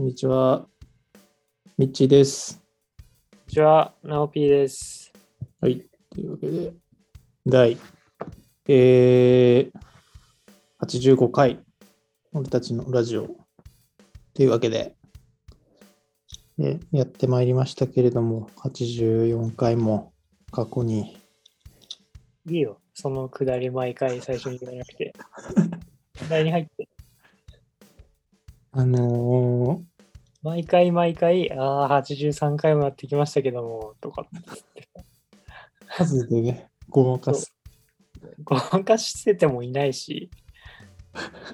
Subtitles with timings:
[0.00, 0.66] こんにちは。
[1.76, 2.58] みっちーです。
[3.32, 5.12] こんにちは、なおぴーです。
[5.60, 5.84] はい。
[6.08, 6.72] というわけで、
[7.44, 7.76] 第、
[8.66, 9.72] えー、
[10.86, 11.60] 85回、
[12.32, 13.28] 俺たちのラジオ
[14.32, 14.96] というわけで、
[16.56, 20.14] でやってまいりましたけれども、84回も
[20.50, 21.18] 過去に、
[22.48, 25.12] いいよ、そのくだり毎回最初に言わなくて。
[26.18, 26.88] くだりに入って、
[28.72, 29.82] あの
[30.42, 34.42] 毎回毎回、ああ、83回もやってきましたけども、とかっ
[34.74, 37.54] て、ー数でね、ごまかす。
[38.42, 40.30] ごまかしててもいないし、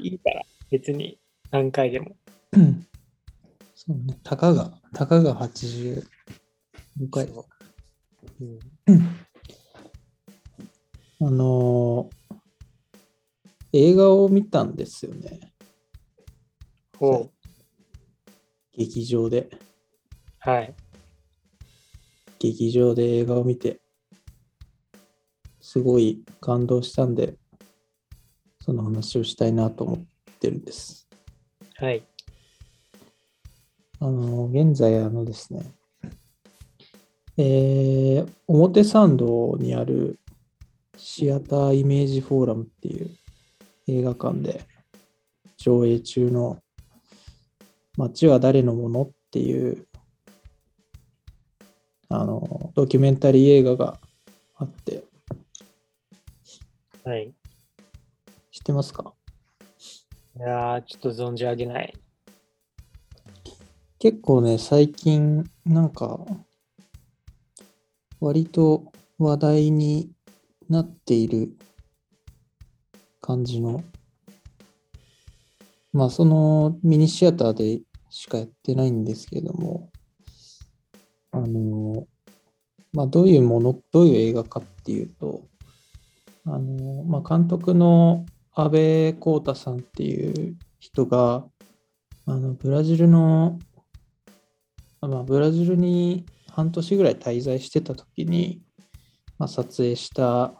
[0.00, 1.18] いいから、別に
[1.50, 2.16] 何回でも。
[3.74, 6.04] そうね、たかが、たかが85
[7.10, 7.28] 回。
[8.86, 8.98] うん、
[11.20, 12.26] あのー
[13.72, 15.52] 映画を見たんですよね。
[16.98, 17.30] ほう、
[18.76, 19.48] 劇場で。
[20.38, 20.74] はい。
[22.38, 23.80] 劇場で映画を見て、
[25.60, 27.36] すごい感動したんで、
[28.60, 30.04] その話をしたいなと思っ
[30.38, 31.08] てるんです。
[31.76, 32.02] はい。
[33.98, 35.62] あのー現在、あのですね、
[37.38, 40.20] えー表参道にある
[40.96, 43.10] シアターイメージフォーラムっていう
[43.86, 44.64] 映画館で
[45.56, 46.58] 上映中の
[47.96, 49.86] 街は誰のものっていう
[52.08, 53.98] あのドキュメンタリー映画が
[54.56, 55.04] あって
[57.04, 57.32] はい。
[58.50, 59.12] 知ってますか？
[60.36, 61.94] いやー、ちょっと存じ上げない。
[63.98, 66.18] 結構ね最近なんか
[68.20, 70.10] 割と話題に
[70.68, 71.56] なっている
[73.20, 73.82] 感じの
[75.96, 77.80] まあそのミニシアターで
[78.10, 79.90] しかやってないんですけども
[81.32, 82.06] あの
[82.92, 85.46] まあどういうものどういう映画かっていうと
[86.44, 91.46] あのまあ監督の阿部浩太さんっていう人が
[92.26, 93.58] あのブラジルの
[95.00, 98.60] まあ、ブラジルに半年ぐらい滞在してた時に、
[99.38, 100.54] まあ、撮影した、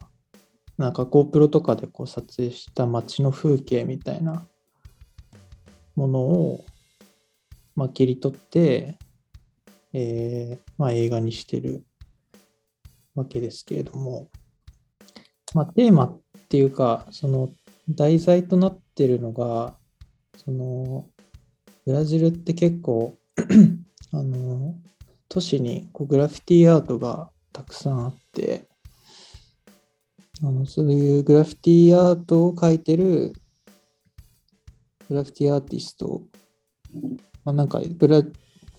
[0.77, 4.47] なんか GoPro とかでこう撮影した街の風景みたいな
[5.97, 6.65] ものを、
[7.75, 8.97] まあ、切り取って、
[9.93, 11.84] えーまあ、映画にしてる
[13.15, 14.29] わけですけれども、
[15.55, 17.51] まあ、テーマっていうか、その
[17.89, 19.75] 題材となってるのが、
[20.37, 21.07] その
[21.87, 23.17] ブラジルって結構
[24.13, 24.75] あの
[25.28, 28.69] 都市にこうグラフィティアートがたくさんあって
[30.43, 33.33] あのそういうグラフィティアートを描いてる
[35.09, 36.22] グラフィティアーティスト、
[37.44, 38.22] まあ、なんかブラ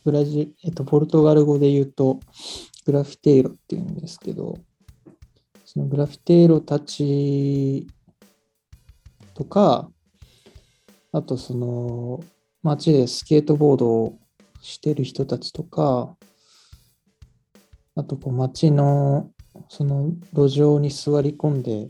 [0.03, 2.19] ブラジ、えっと、ポルトガル語で言うと
[2.85, 4.57] グラフィテイロっていうんですけど
[5.65, 7.87] そのグラフィテイロたち
[9.33, 9.89] とか
[11.11, 12.23] あとその
[12.63, 14.19] 街でスケートボードを
[14.61, 16.15] してる人たちとか、
[17.95, 19.31] あとこう街の
[19.69, 21.89] その路上に座り込んで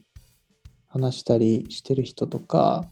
[0.87, 2.85] 話したりしてる人とか、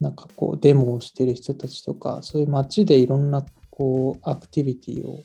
[0.00, 5.24] なんかこうデモをしてる人たちとか、そういう街でいろんなこうアクティビティを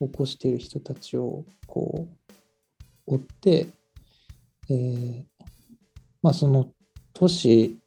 [0.00, 2.08] 起こしてる人たちをこ
[3.06, 3.66] う追って、
[4.70, 5.22] えー
[6.22, 6.68] まあその
[7.14, 7.78] 都市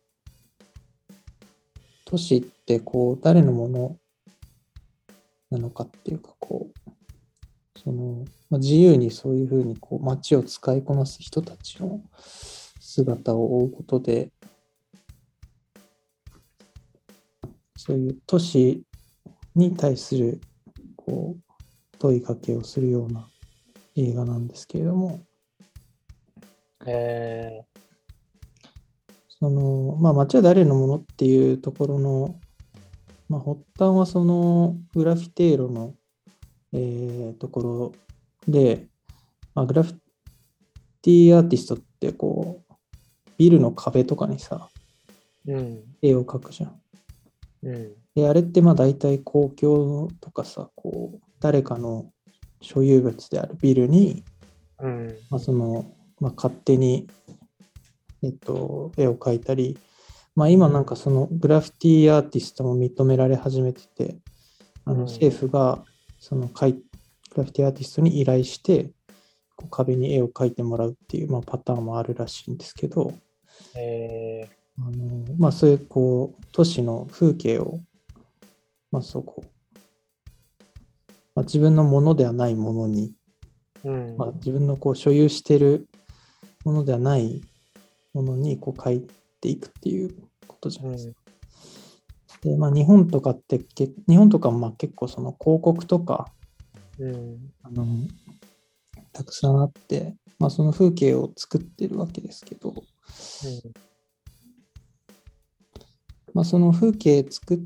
[2.05, 3.97] 都市ってこう誰のもの
[5.49, 12.01] なのかっていうかこうその、まあ、自由にそういうふうにこう街を使いこなす人たちの
[12.79, 14.31] 姿を追うことで
[17.83, 18.83] そういう都市
[19.55, 20.39] に対する
[20.95, 23.27] こう問いかけをするような
[23.95, 25.19] 映画なんですけれども。
[26.85, 27.63] え
[29.29, 32.35] その、まあ、街は誰のものっていうところの、
[33.29, 35.95] まあ、発端はそのグラフィテイロの、
[36.73, 37.93] えーとこ
[38.47, 38.85] ろで、
[39.55, 39.93] まあ、グラフィ
[41.01, 42.73] ティアーティストってこう、
[43.39, 46.80] ビルの壁とかにさ、ー、うん、絵を描くじゃん。
[47.63, 52.11] うん、で、あれってまあ大体公共とかさ、こう、誰かの
[52.61, 54.23] 所有物であるビルに、
[54.79, 57.07] うん、まあ、その、まあ、勝手に、
[58.23, 59.77] えっと、絵を描いたり、
[60.35, 64.17] まあ、今なんかそのグラフィティアーティストも認められ始めてて、
[64.85, 64.97] あうん。
[64.99, 65.83] の政府が
[66.19, 68.91] そのグラフィティアーティストに依頼して、
[69.55, 73.13] こう壁に絵を描いてもらうっていう、まあ、パターンもあるらしいんですけど、
[73.75, 74.47] え
[74.79, 77.79] あのまあ、そういうこう都市の風景を
[78.91, 79.43] まあそこ、
[81.35, 83.13] まあ、自分のものではないものに、
[83.83, 84.17] うん。
[84.17, 85.87] まあ、自分のこう所有している
[86.65, 87.41] ものではない
[88.13, 89.01] ものにこう変え
[89.39, 90.13] ていくっていう
[90.47, 91.13] ことじゃないですか。
[92.43, 96.27] で、まあ日本とかってけ、日本とかもまあ結構その広告とか、
[96.99, 97.51] うん。
[97.63, 97.85] あの、
[99.13, 102.73] たくさんあって、まあその風景を作ってるわけですけど、
[106.33, 107.57] まあその風景作っ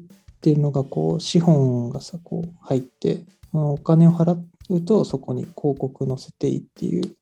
[0.42, 4.38] てるのがこう資本がさ、こう入って、まあお金を払
[4.70, 7.16] うとそこに広告載せていいっていう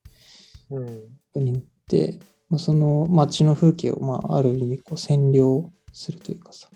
[0.72, 0.86] うん。
[1.34, 2.20] ふうになって、
[2.50, 6.68] まあ、その街の風景をまあある意味こう占領するというかさ、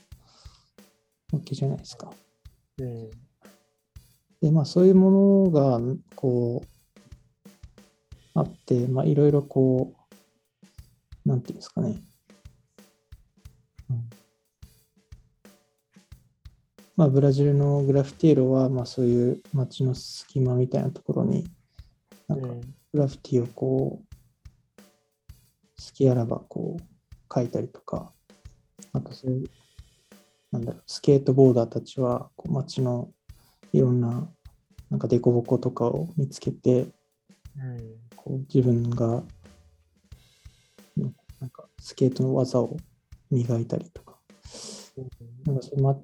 [1.31, 2.11] わけじゃないですか。
[2.79, 3.09] うん。
[4.41, 5.79] で、まあそういうものが
[6.15, 6.67] こう
[8.33, 9.93] あって、まあいろいろこ
[11.25, 11.95] う、なんていうんですかね。
[16.97, 21.45] まあブラジルのグラフィティーロは、まあそういう街の隙間みたいなところに、
[22.27, 22.61] なんかうん。
[22.61, 24.15] グラフィティをこう、
[24.79, 26.83] 好きあらばこう
[27.33, 28.11] 書いたりとか、
[28.94, 29.49] あとそういう、
[30.51, 33.11] なんだろう、スケートボーダーたちはこう街の
[33.73, 34.27] いろんな
[34.89, 36.91] なんか凸凹とかを見つけて、うん。
[38.15, 39.21] こう自分が
[40.97, 42.75] うんなんかスケートの技を
[43.29, 44.17] 磨いたりとか、
[45.45, 45.95] なんかそれま、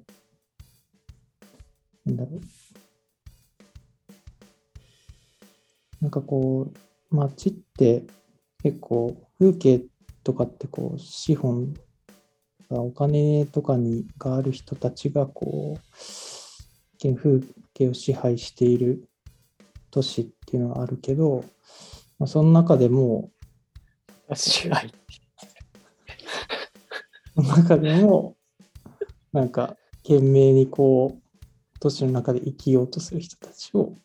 [2.06, 2.40] なんだろう。
[6.00, 6.70] なんかこ
[7.10, 8.04] う、街って
[8.62, 9.82] 結構風景
[10.22, 11.72] とかってこう資本
[12.70, 15.80] がお金とかにがある人たちがこう、
[16.98, 17.40] け風
[17.72, 19.08] 景を支配している
[19.90, 21.44] 都市っていうのがあるけど、
[22.18, 23.30] まあ、その中でも、
[24.28, 24.92] 確かに。
[27.34, 28.36] その中でも、
[29.32, 31.23] なんか懸命にこう、
[31.84, 33.98] 都市の中で生きようとする人たちを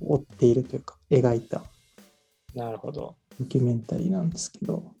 [0.00, 1.60] 追っているというか、描いた
[2.54, 3.14] なるほど。
[3.38, 4.94] ドキュメンタリーなんですけど、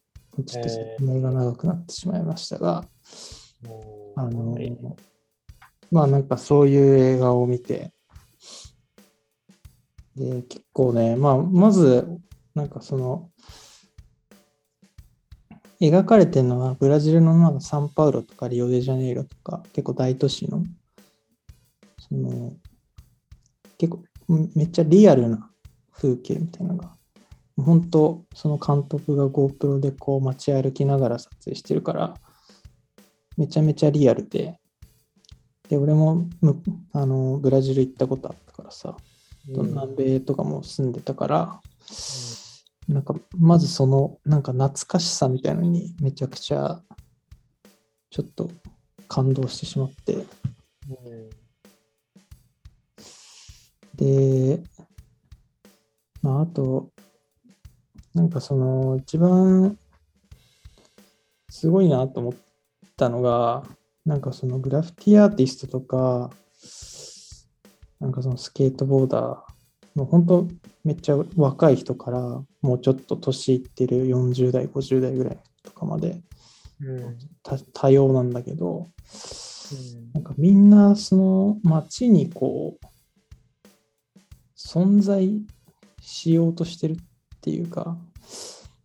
[0.46, 2.84] ちょっとえー説明が長くなってしまいましたが、
[3.66, 4.76] もあのはい、
[5.90, 7.90] まあなんかそういう映画を見て、
[10.14, 12.06] で、結構ね、まあまず、
[12.54, 13.30] なんかその、
[15.80, 20.62] 描かれてるのはブラジルのなんかサンパウロとかリオデジャネイロとか結構大都市の
[22.10, 22.52] その
[23.78, 23.94] 結
[24.28, 25.50] 構んめっちゃリアルな
[25.92, 26.96] 風景みたいなのが
[27.56, 32.14] 本当その監督が GoPro でこう街歩きながら撮影してるから
[33.36, 34.58] めちゃめちゃリアルで
[35.68, 36.60] で俺もむ
[36.92, 38.96] あのブラジル行ったことあったからさ
[39.48, 41.60] うん南米とかも住んでたから、
[42.86, 46.80] なんかまずそのなんか懐かしさみたいのにめちゃくちゃ
[48.10, 48.50] ちょっと
[49.08, 50.14] 感動してしまって。
[50.14, 51.39] うん
[54.00, 54.62] で
[56.22, 56.90] まああと
[58.14, 59.78] なんかその一番
[61.50, 62.32] すごいなと思っ
[62.96, 63.62] たのが
[64.06, 66.30] なんかそのグラフィティアーティストとか
[68.00, 69.50] なんかそのスケートボーダー
[69.94, 70.48] もう本当
[70.84, 72.20] めっちゃ若い人から
[72.62, 76.22] もうちょっと年いってる40代50代ぐらいとかまで
[76.80, 77.18] うん。
[77.42, 78.88] 多多様なんだけど
[80.14, 82.89] なんかみんなその街にこう
[84.66, 85.42] 存在
[86.00, 86.96] しようとしてるっ
[87.40, 87.96] ていうか、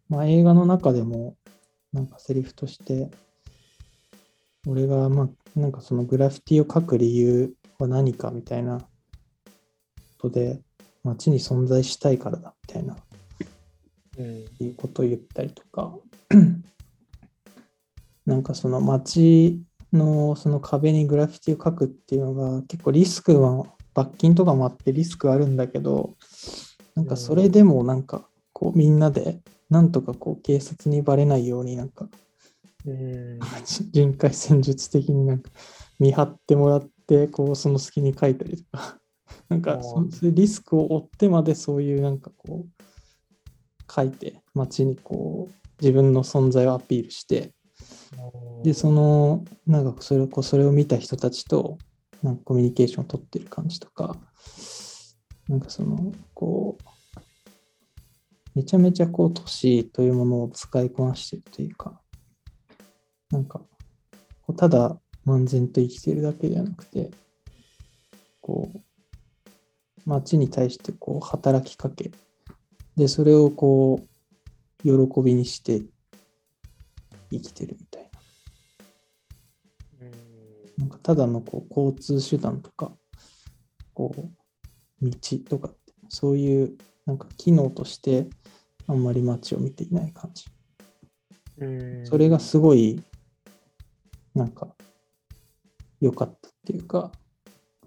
[0.10, 1.36] まあ、映画の中でも
[1.94, 3.10] なんかセリフとして
[4.68, 8.88] 俺がまあなんかそのグラフィティを描く理由は何かみたいなこ
[10.24, 10.62] とで
[11.04, 12.98] 街に存在したいからだみたいな
[14.18, 14.46] うん。
[14.60, 15.94] いうことを言ったりとか
[18.26, 19.62] なんかその街
[19.94, 23.66] のその壁にグラフィティを描くっていうのが結構リスクは
[23.96, 26.16] 罰金とかもあってリスクあるんだけど
[26.94, 32.08] なんかそれでもなんかこうみんなでなんとかこう警察にバレないようになんか
[32.86, 33.40] うん。
[33.92, 35.52] 人海戦術的になんか
[36.00, 39.00] 見張ってもらってこうその隙に書いたりとか。
[39.50, 47.52] なんかそリスクを負ってまでそういうなんかこう書いて街にこう自分の存在をアピールして。
[48.64, 51.78] でそのなんかそれをこうそれを見た人たちと
[52.26, 54.18] なんかコミュニケーションを取ってる感じとか
[55.48, 57.20] なんかそのこう
[58.56, 62.02] めちゃめちゃこう都市というものを使いこなしてるというか
[63.30, 63.62] なんか
[64.58, 67.12] ただ漫然と生きてるだけではなくて
[68.42, 68.80] こう
[70.08, 72.12] 街に対してこう働きかけ
[72.96, 74.02] でそれをこ
[74.84, 75.84] う喜びにして
[77.32, 78.05] 生きてるみたいな。
[80.78, 82.92] なんかただのこう交通手段とか、
[83.94, 85.16] こう、道
[85.50, 85.72] とか
[86.10, 88.28] そういうなんか機能として
[88.88, 90.46] あんまり街を見ていない感じ。
[91.58, 92.06] うん。
[92.06, 93.02] それがすごい、
[94.34, 94.76] なんか、
[96.02, 97.12] 良かったっていうか、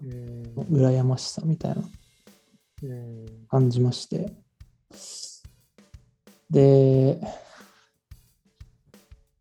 [0.01, 0.43] うん。
[0.71, 1.83] 羨ましさみたいな
[2.83, 3.25] うん。
[3.49, 4.33] 感じまして。
[6.49, 7.21] で、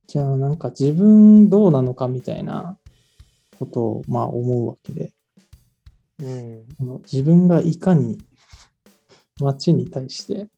[0.07, 2.79] じゃあなんか自分どうなのかみたいな
[3.59, 5.13] ことをまあ思うわけで、
[6.21, 6.67] うん。
[7.03, 8.19] 自分がいかに
[9.41, 10.49] 街に対して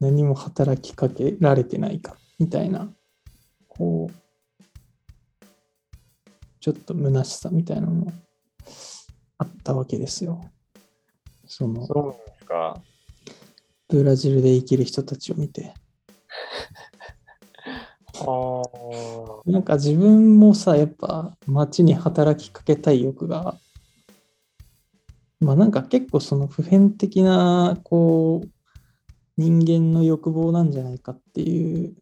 [0.00, 2.88] 何も働きかけられてないかみたいな、
[3.68, 4.14] こう、
[6.60, 8.12] ちょっと虚しさみたいなのも
[9.38, 10.50] あったわけですよ。
[11.46, 11.86] その。
[13.88, 15.74] ブラジルで生きる人たちを見て。
[18.20, 18.62] あ
[19.46, 19.50] あ。
[19.50, 23.58] なんか自分もさ、やっぱ街に働きかけたい欲が、
[25.40, 28.48] まあなんか結構その普遍的な、こう、
[29.36, 31.94] 人間の欲望なんじゃないかっていう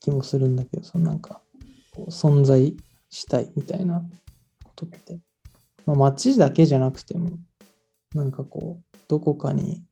[0.00, 1.42] 気もするんだけど、そのなんか、
[2.08, 2.76] 存在
[3.10, 4.02] したいみたいな
[4.62, 5.18] ことって、
[5.84, 7.38] まあ街だけじゃなくても、
[8.14, 9.82] なんかこう、どこかに、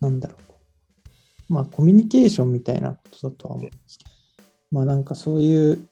[0.00, 0.36] なんだろ
[1.48, 4.13] う、まあコミュニケーションみたいなことだとは思うんですけど、
[4.70, 5.88] まあなんかそういう、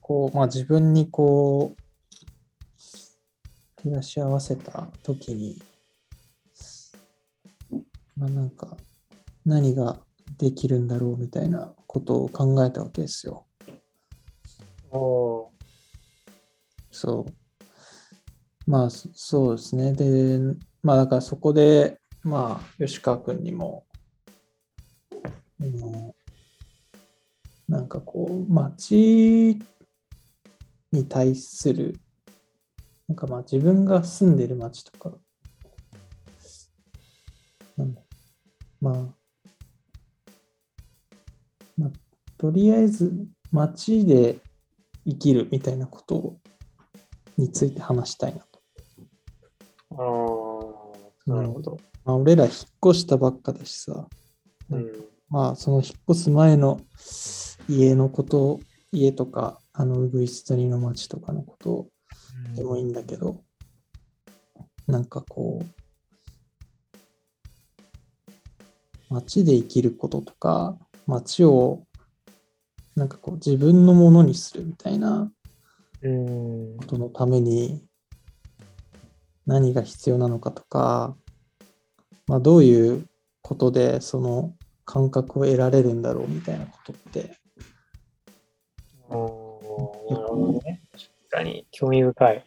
[0.00, 1.82] こう、まあ自分にこう、
[3.82, 5.60] 照らし合わせたときに、
[8.16, 8.76] まあなんか
[9.44, 9.98] 何が
[10.38, 13.46] できるんだろうみたいなことを考えたわけですよ。
[14.90, 15.50] お
[16.90, 17.32] そう。
[18.70, 19.92] まあそそうですね。
[19.92, 20.40] で、
[20.82, 23.84] まあだからそこで、まあ吉川君にも、
[25.60, 26.15] うん
[27.68, 29.58] なんかこう、街
[30.92, 31.98] に対する、
[33.08, 35.16] なんかまあ自分が住んでる街とか、
[37.76, 38.00] なんだ
[38.80, 38.94] まあ、
[41.76, 41.90] まあ、
[42.38, 43.12] とりあえず
[43.50, 44.38] 街で
[45.06, 46.36] 生きるみたいなこと
[47.36, 48.60] について話したいなと。
[49.98, 51.30] ああ。
[51.30, 51.78] なるほど。
[52.04, 52.52] まあ、俺ら引っ
[52.90, 54.08] 越したばっかだしさ、
[54.70, 54.92] うん。
[55.28, 56.80] まあその引っ越す前の
[57.68, 58.60] 家のこと、
[58.92, 61.88] 家とか、あの、ウグイス谷の街とかのこと
[62.54, 63.42] でもいいんだけど、
[64.86, 65.66] なんかこう、
[69.08, 71.86] 街で生きることとか、街を
[72.96, 75.30] なんかこう自分のものにするみたいな
[76.02, 76.76] うん。
[76.76, 77.84] ことのために
[79.46, 81.16] 何が必要なのかとか、
[82.26, 83.06] まあ、どういう
[83.42, 84.54] ことでその
[84.84, 87.36] 感覚を得られるんだろうみたいなことって、
[89.10, 90.80] おーなるほどね。
[90.92, 92.44] 確かに興味深い。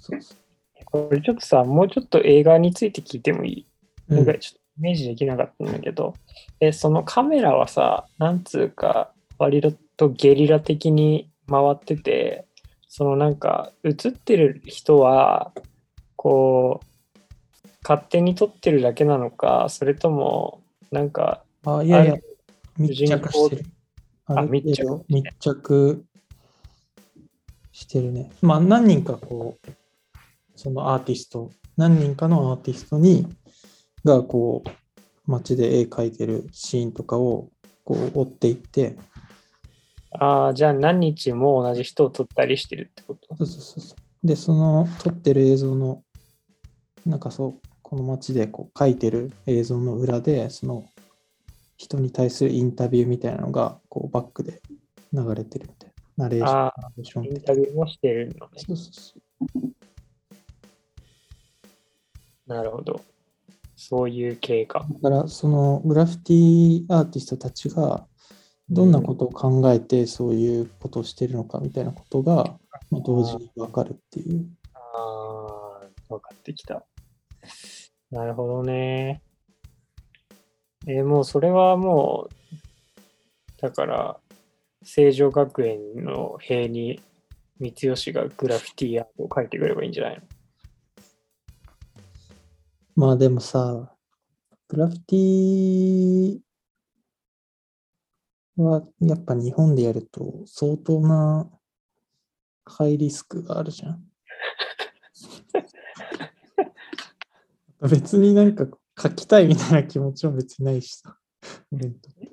[0.00, 0.36] そうそ
[0.84, 3.66] これちょっとさ、もうちょっと映画について聞いてもいい、
[4.08, 4.14] う。
[4.14, 6.14] なんかちょっとイメージできなかったんだけど、
[6.60, 9.60] え、そのカメラはさ、なんつうか、割
[9.96, 12.46] とゲリラ的に回ってて、
[12.88, 15.52] そのなんか映ってる人は、
[16.14, 22.16] こう、勝手に撮ってるだけなのか、それとも、なんか、あ、いやいや
[22.78, 23.64] 密着してる。
[24.26, 26.04] ある程度密着密着
[27.72, 28.30] してるね。
[28.42, 29.70] まあ何人かこう、
[30.56, 33.26] そのアーティスト、何人かのアーティストに、
[34.04, 34.70] がこう、
[35.30, 37.50] 街で絵描いてるシーンとかを
[37.84, 38.96] こう追っていって、
[40.18, 43.36] ああ、じゃあ何日も同じ人を撮ったりしてるってこと？
[43.36, 44.26] そうそうそうそう。
[44.26, 46.02] で、その撮ってる映像の、
[47.04, 50.86] なんかそう、この街でこう描いてる映像の裏で、その
[51.76, 54.60] 人に対するインタビューみたいなのが、こうバックで
[55.12, 55.96] 流れてるみたいな。
[56.24, 58.52] ナレーションイン的タビューもしてるのね。
[58.56, 59.72] そうそうそう。
[62.46, 63.00] なるほど。
[63.74, 64.86] そういう系か。
[65.02, 68.06] だから、そのグラフィティアーティストたちが、
[68.70, 72.58] どんなことを考えてそういうことをしてるのかみたいなことが、
[72.90, 74.46] まあ、同時に分かるっていう。
[74.74, 76.84] ああ、分かってきた。
[78.10, 79.22] なるほどね。
[80.88, 82.34] えーもうそれはもう、
[83.60, 84.20] だから、
[84.82, 87.00] 成城学園の塀に
[87.58, 90.22] 三吉がグラフィティアートを描いてくればいいんじゃないの？
[92.94, 93.92] まあでもさ、
[94.68, 96.38] グラフィティ
[98.62, 101.50] はやっぱ日本でやると相当な
[102.64, 104.04] ハイリスクがあるじゃん。
[107.90, 108.66] 別になんか
[109.00, 111.16] 書きたいみたいな気持ちも別にないしさ。
[111.72, 112.32] 俺にとって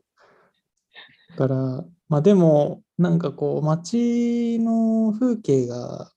[1.32, 6.12] だから、まあでも、なんかこう、街の風景が、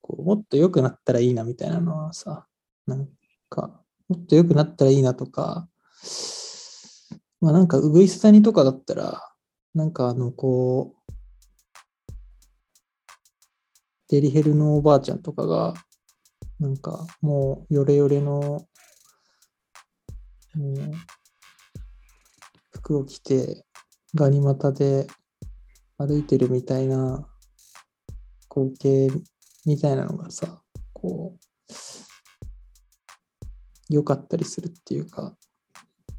[0.00, 2.46] こうもっと良くなったらいいなみたいなのはさ、
[2.86, 3.08] なん
[3.48, 5.68] か、もっと良くなったらいいなとか、
[7.40, 9.34] まあなんか、うぐいす谷とかだったら、
[9.74, 11.12] なんかあの、こう、
[14.08, 15.74] デリヘルのおばあちゃんとかが、
[16.60, 18.66] なんかもうヨレヨレの、
[20.56, 20.92] うん
[22.84, 23.64] 服を着て、
[24.14, 25.06] ガニ股で
[25.96, 27.26] 歩いてるみたいな
[28.50, 29.08] 光景
[29.64, 30.60] みたいなのがさ、
[30.92, 31.40] こう、
[33.88, 35.34] 良かったりするっていうか、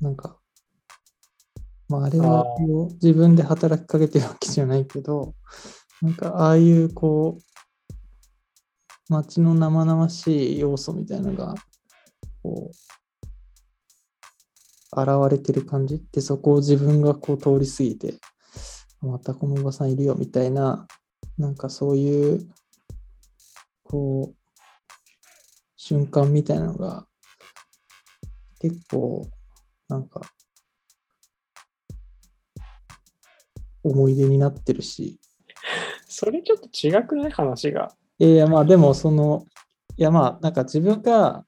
[0.02, 0.40] なんか、
[1.88, 2.46] まああれは
[2.94, 5.36] 自分で働きかけてるわけじゃないけど、
[6.02, 11.54] なんかああいうこう、街の生々しい要素みたいなのが、
[12.42, 13.05] こう、
[14.96, 18.20] 現れてる感じって、そこを自分がこう通り過ぎて、
[19.02, 20.88] またこのおばさんいるよみたいな、
[21.38, 22.48] なんかそういう、
[23.84, 24.36] こう、
[25.76, 27.06] 瞬間みたいなのが、
[28.60, 29.28] 結構、
[29.88, 30.22] なんか、
[33.84, 35.20] 思い出になってるし、
[36.08, 37.32] それちょっと違くない？
[37.32, 37.94] 話が。
[38.18, 39.46] いやまあでもその、
[39.98, 41.46] いやまあ、なんか自分が、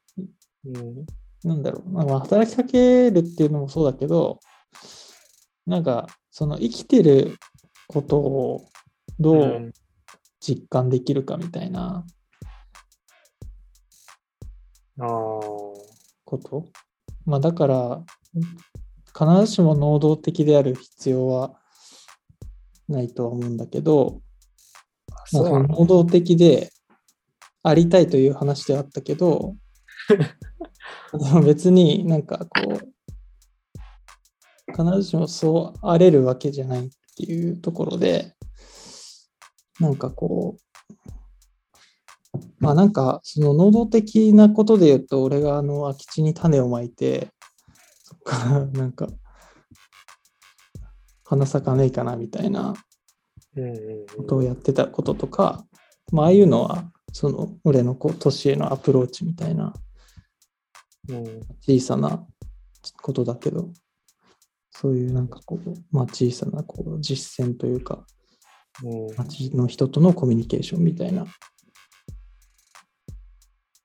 [0.66, 1.06] うん。
[1.44, 4.40] なんだろう、まあ、働きかけるっていうのもそうだけど、
[5.66, 7.38] なんか、その生きてる
[7.88, 8.70] ことを
[9.20, 9.74] どううん
[10.40, 12.06] 実感できるかみたいな。
[16.26, 16.66] こと。
[17.26, 18.04] まあだから、
[19.18, 21.60] 必ずしも能動的である必要は
[22.88, 24.22] ないとは思うんだけど、
[25.34, 26.72] 能動的で
[27.64, 29.56] ありたいという話ではあったけど、
[31.46, 32.98] 別になんかこう、
[34.72, 38.36] 必ずしもそうあれるわけじゃないっていうところで、
[39.80, 40.62] なんかこう、
[42.60, 47.30] まあなんかその能動的なことで言うと、俺があの空き地に種をまいて、
[48.04, 49.08] そっからなんか、
[51.24, 52.74] 花咲かねえかなみたいな
[54.16, 55.66] ことをやってたこととか、
[56.12, 59.87] まあああいうのは、その俺のこう都市へのアプローチみたいなうん。
[61.62, 62.26] 小さな
[63.02, 63.72] ことだけど、
[64.72, 68.06] そういうなんかこう、まあ小さなこう実践というか、
[68.84, 69.16] うん。
[69.18, 71.26] 街の人とのコミュニケーションみたいな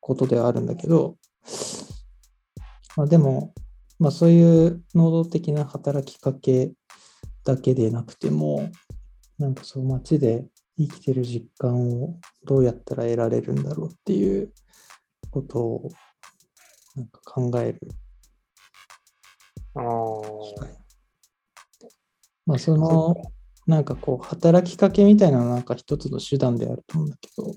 [0.00, 1.16] ことではあるんだけど、
[2.96, 3.54] まあでも、
[3.98, 6.72] まあそういう能動的な働きかけ
[7.44, 8.70] だけでなくても、
[9.38, 10.44] なんかそう街で
[10.78, 14.52] 生きてる実感をどうやったら得られるんだろうっていう
[15.30, 15.88] ことを
[16.96, 17.80] なんか考える
[19.74, 19.82] ああ。
[22.44, 23.14] まあその、
[23.66, 27.54] なんかこう、働きかけみたいななんか一つの手段であると思うんだけど、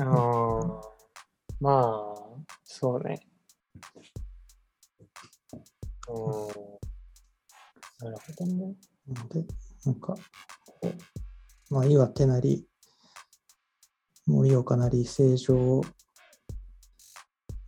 [0.00, 0.80] ああ。
[1.60, 2.14] まあ、
[2.64, 3.20] そうね。
[6.08, 6.46] うん。
[8.00, 8.76] なるほどね。
[9.08, 9.44] なので、
[9.84, 10.14] なんか、
[10.80, 10.92] こ
[11.70, 12.64] う、まあ、岩手なり、
[14.26, 15.80] 盛岡なり、成城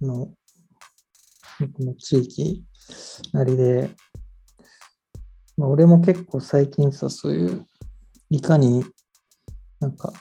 [0.00, 0.34] の、こ
[1.78, 2.64] の地域
[3.32, 3.90] なりで、
[5.56, 7.66] まあ、俺も結構最近さ、そういう、
[8.30, 8.84] いかに
[9.80, 10.12] なんか、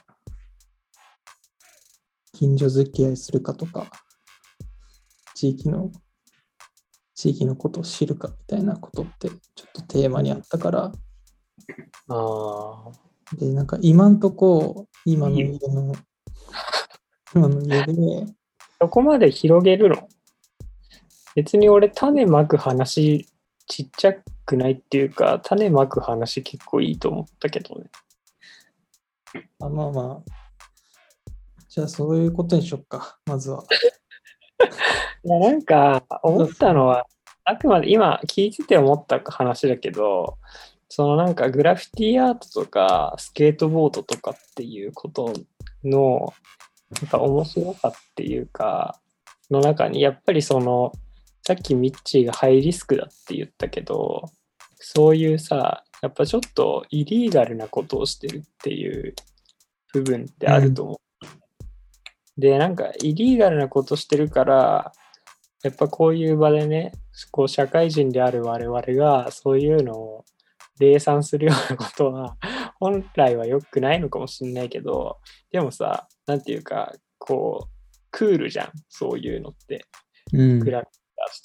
[2.33, 3.91] 近所付き合いするかとか、
[5.35, 5.91] 地域の、
[7.13, 10.91] 地域のことを知るかみたいなことって、ちょっとテーマにあったから、
[12.07, 13.35] ああ。
[13.35, 15.93] で、なんか今んとこ、今の家の、
[17.35, 18.25] 今の家で、
[18.81, 20.07] そこまで広げるの？
[21.35, 23.27] 別に俺種まく話
[23.67, 24.13] ちっちゃ
[24.45, 27.89] くないっていうか種まく話結構いいと思ったけどね。
[29.61, 30.31] あまあまあ、
[31.67, 33.63] じゃあそういうことにしよっか、まずは。
[35.23, 37.05] いやなんか思ったのは
[37.43, 40.37] あくまで今聞いてて思った話だけど
[40.87, 45.33] そのなんかグラフィティアートとかスケートボードとかっていうこと
[45.83, 46.33] の
[47.01, 48.99] なんか面白さっていうか
[49.51, 50.91] の中にやっぱりその
[51.45, 54.29] さっきミッチーがハイリスクだって言ったけど
[54.77, 59.15] そういうさやっぱちょっとイリーガルなことをしてるっていう
[59.93, 60.97] 部分ってあると思う。
[62.39, 64.93] でなんかイリーガルなことしてるから
[65.63, 66.93] やっぱこういう場でね
[67.31, 70.25] こう社会人である我々がそういうのを
[70.79, 72.37] 礼賛するようなことは
[72.79, 75.17] 本来は良くないのかもしれないけど
[75.51, 79.85] でもさなんていうかこうクールじゃんそういうのって
[80.33, 80.91] うんクラブダ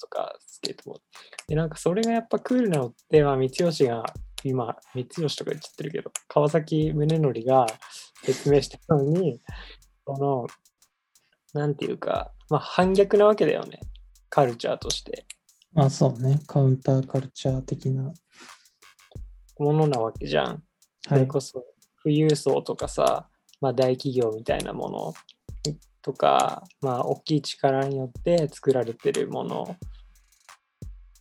[0.01, 1.03] とかスケートボード
[1.49, 4.05] でなんかそれがやっぱクールなのってまあ三吉が
[4.44, 7.66] 今、三吉とか言っちゃってるけど、川崎宗則が
[8.23, 9.40] 説明したのに、
[10.05, 10.47] こ
[11.55, 13.81] の、なんていうか、まあ反逆なわけだよね。
[14.29, 15.25] カルチャーとして。
[15.73, 16.40] まあそうね。
[16.47, 18.12] カウンターカルチャー的な。
[19.59, 20.62] ものなわけじゃん。
[21.09, 21.14] そ。
[21.14, 21.64] れこそ
[22.03, 23.29] 富裕層とかさ、
[23.61, 25.14] まあ、大企業みたいなもの
[26.03, 29.77] とか、まあ、大きい力によって作られてるもの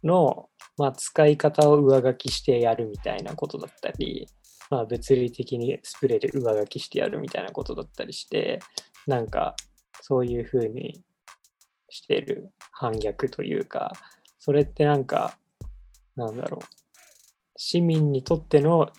[0.03, 4.27] の、まあ、使い方を上書きしてやるみたいなことだったり、
[4.69, 8.59] まあ、物理的にスプレーで上書きしてやるみたいなことだったりして
[9.07, 9.55] なんか
[10.01, 11.01] そういうふうに
[11.89, 13.93] してる反逆というか
[14.39, 15.37] それってなんか
[16.15, 16.65] なんだろう
[17.55, 18.91] 市民にとっての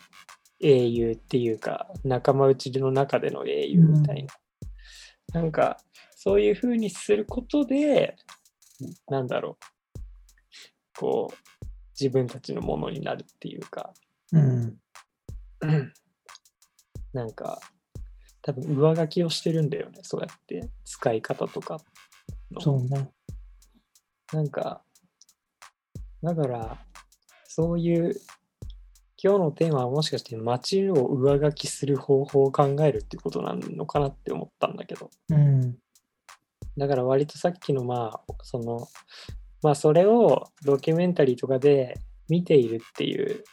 [0.64, 5.77] 英雄っていうか仲間内の中での英雄みたいな、なんか
[6.16, 8.16] そういうふうにすることで
[9.09, 9.64] なんだろう。
[10.96, 11.66] こう
[12.00, 13.92] 自分たちのものになるっていうか。
[14.33, 14.79] うん。
[17.12, 17.61] なんか
[18.42, 20.70] 多分上書きをしてるんだよねそうやって。
[20.85, 21.79] 使い方とか
[22.50, 22.61] の。
[22.61, 23.11] そうね。
[24.33, 24.83] なんか、
[26.22, 26.79] だから、
[27.46, 28.14] そういう、
[29.24, 35.78] 今日のテーマはもしかして街を上書きする方法を考えるってことなのかなって思ったんだけど、うん。
[36.76, 38.87] だから割とさっきのまあ、その、
[39.62, 43.44] まあそれをドキュメンタリーとかで見ているっていう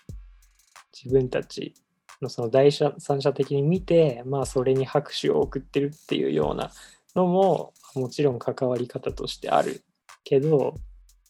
[0.91, 1.73] 自分たち
[2.21, 6.69] のその第三者的に見て、まあそれに拍手を送ってるっていうような
[7.15, 9.86] のももちろん関わり方としてある
[10.25, 10.75] けど、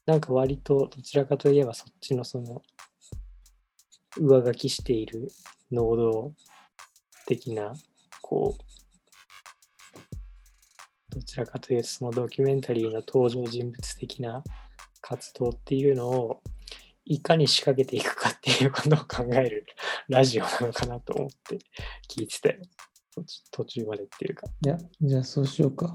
[0.08, 2.64] なんか割とどちらかといえばそっちのその
[4.18, 5.30] 上書きしている
[5.72, 6.34] 能動
[7.28, 7.74] 的な
[8.22, 8.64] こう
[11.14, 14.44] どちらかというとそのドキュメンタリーの登場人物的な
[15.02, 16.42] 活動っていうのを
[17.06, 19.66] いかに仕掛けていくかっていうことを考える
[20.08, 21.60] ラジオなのかなと思って
[22.10, 22.60] 聞いてて
[23.14, 25.94] 途中 途中までっていうかいや、じゃあそうしようか。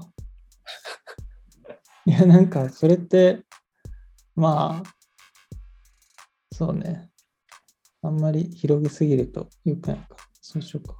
[2.05, 3.43] いや、なんか、それって、
[4.33, 4.95] まあ、
[6.53, 7.11] そうね。
[8.03, 10.15] あんまり広げすぎると良くないか。
[10.39, 10.95] そうしようか。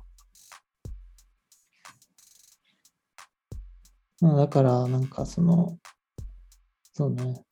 [4.19, 5.77] まあ、だから、なんかその、
[6.93, 7.45] そうね。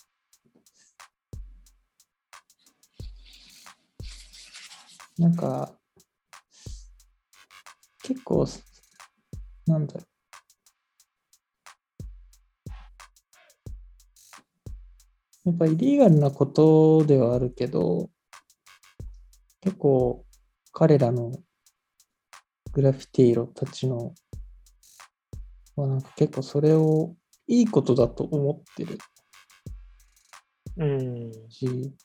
[5.18, 5.78] なんか、
[8.02, 8.48] 結構、
[9.68, 10.06] なんだろう。
[15.46, 18.10] やっぱイリーガルなことではあるけど、
[19.66, 20.24] 結構
[20.72, 21.32] 彼らの
[22.72, 24.14] グラフィティーロたちの、
[25.76, 27.16] はなんか結構それを
[27.48, 29.00] いいことだと思ってる。
[30.78, 31.32] うん。
[31.50, 31.96] し、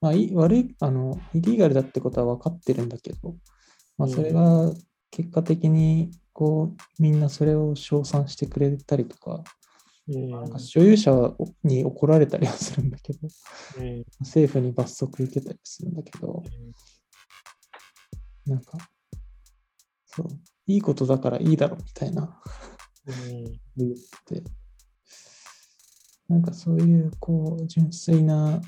[0.00, 3.34] まあ、い悪い、あの、イリーガルだってことは分かってるんだけど、
[3.96, 4.72] まあ、それが
[5.10, 9.42] 結果的に、こう、みんなそれを称賛してくれたりとか、うん
[10.08, 13.18] なんか所有者に怒られたりはするんだけど、
[13.78, 14.04] うん。
[14.20, 16.42] 政府に罰則受けたりするんだけど、
[18.46, 18.78] なんか、
[20.06, 20.26] そう、
[20.66, 22.40] いいことだからいいだろみたいな。
[23.06, 23.44] うん。
[23.76, 23.94] 言っ
[24.24, 24.42] て、
[26.26, 28.62] なんかそういう、こう、純粋な、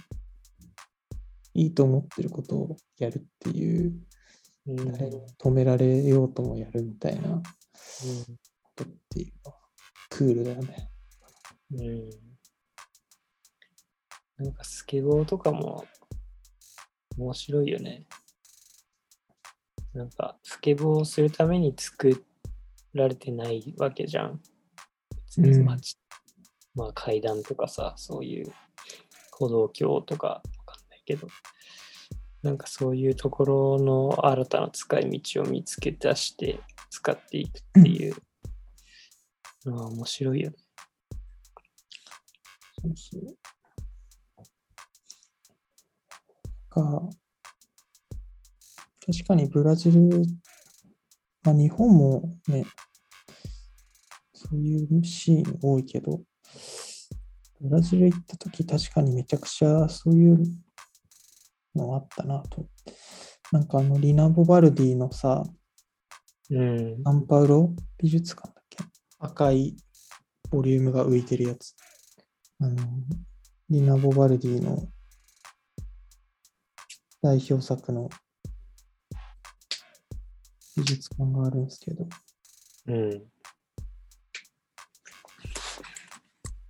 [1.54, 3.98] いいと思ってることをやるっていう、
[4.66, 4.92] うん。
[4.92, 7.42] 誰にも止められようともやるみたいなこ
[8.76, 9.58] とっていうのは、
[10.10, 10.89] クールだよね。
[11.72, 12.10] うん
[14.38, 15.84] なんかスケボーとかも
[17.18, 18.06] 面白いよね。
[19.92, 22.24] なんかスケボーをするために作
[22.94, 24.40] られてないわけじゃん。
[25.26, 25.98] 別にうん街
[26.74, 28.52] まあ階段とかさ、そういう
[29.32, 31.28] 歩道橋とかわかんないけど、
[32.42, 38.14] なんかそういうところの新たな使い道を見つけ出して使っていくっていう
[39.66, 40.56] のは面白いよね。
[42.82, 43.36] そうそう。
[46.68, 47.08] か、
[49.04, 50.08] 確かにブラジル、
[51.42, 52.64] まあ、日本もね、
[54.32, 56.22] そういうシーン多いけど、
[57.60, 60.42] ブラジル行った時確かにめちゃくちゃそういう
[61.74, 62.68] のあったなと。
[63.52, 65.42] なんかあのリナ・ボバルディのさ、
[66.50, 67.02] うん。
[67.04, 68.84] サンパウロ美術館だっけ？
[69.18, 69.76] 赤い
[70.50, 71.74] ボリュームが浮いてるやつ。
[72.62, 72.76] あの、
[73.70, 74.86] リナ・ボバルディの
[77.22, 78.10] 代表作の
[80.76, 82.06] 美術館があるんですけど、
[82.88, 83.22] うん。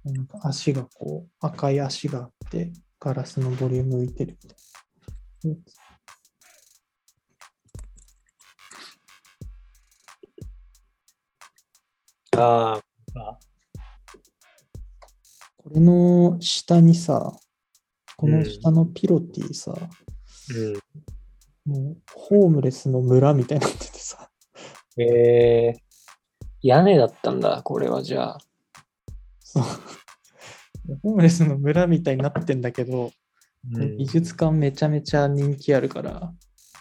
[0.05, 4.57] なんか足がこう、赤い足があって、ガラスのボリューム浮いてるみた
[5.49, 5.57] い
[12.37, 12.43] な。
[12.43, 12.90] ああ、
[15.71, 17.33] これの下にさ、
[18.17, 19.73] この下のピロティさ、
[21.67, 21.73] うん。
[21.73, 24.31] もうホームレスの村みたいになっててさ、
[24.97, 25.81] えー、
[26.61, 28.39] 屋根だったんだ、これはじゃあ。
[29.39, 29.63] そう
[31.05, 33.13] ホームレスの村みたいになってんだけど、
[33.73, 36.33] うん美術館めちゃめちゃ人気あるから、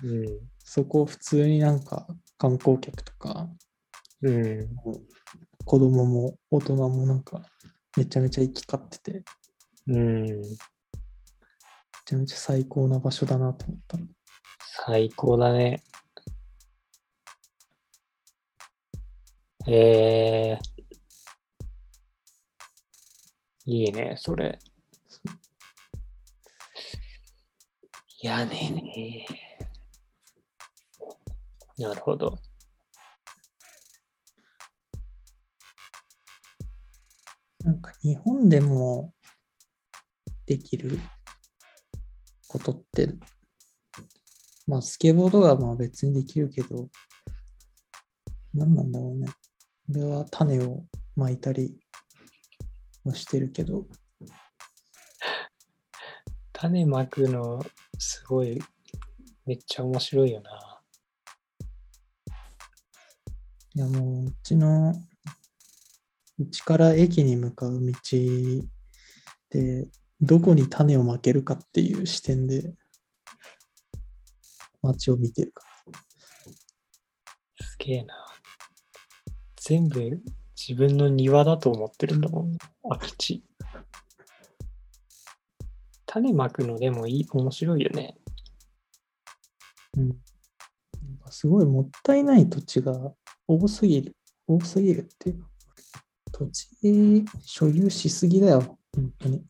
[0.04, 0.26] うん。
[0.64, 2.08] そこ普通になんか
[2.40, 3.50] 観光客とか、
[4.24, 4.68] うん。
[5.64, 7.44] 子供も大人もなんか
[7.98, 9.24] めちゃめちゃ行き交ってて、
[9.88, 10.26] うん。
[10.26, 10.44] め
[12.06, 14.06] ちゃめちゃ最高な場所だなと思ったの。
[14.86, 15.84] 最高だね。
[19.68, 24.58] えー、いいね、それ。
[28.22, 29.26] 屋根ね。
[31.78, 32.38] なるほど。
[37.70, 39.14] なんか日本でも
[40.48, 41.00] できる
[42.48, 43.14] ことって、
[44.66, 46.90] まあスケボードはまあ別にできるけど、
[48.56, 49.28] 何なんだろうね。
[49.88, 50.84] 俺は種を
[51.16, 51.80] まいたり
[53.04, 53.86] はしてるけど、
[56.52, 57.64] 種まくの、
[58.00, 58.60] すごい、
[59.46, 60.82] めっちゃ面白いよな。
[63.76, 64.92] いやもううちの、
[66.40, 67.94] うちから駅に向かう道
[69.50, 69.90] で、
[70.22, 72.74] どこに種をまけるかっていう視点で
[74.82, 75.70] 街を見てるから。
[77.66, 78.16] すげえな。
[79.58, 80.22] 全部
[80.56, 83.44] 自分の庭だと思ってるんだもん、空き地。
[86.06, 88.18] 種まくのでもいい、面白いよね。
[89.98, 90.18] うん。
[91.30, 93.14] すごいもったいない土地が
[93.48, 94.16] 多すぎる。
[94.48, 95.49] 多すぎるっていうか。
[96.40, 98.80] 土地所有しすぎだよ。
[98.96, 99.44] 本当に。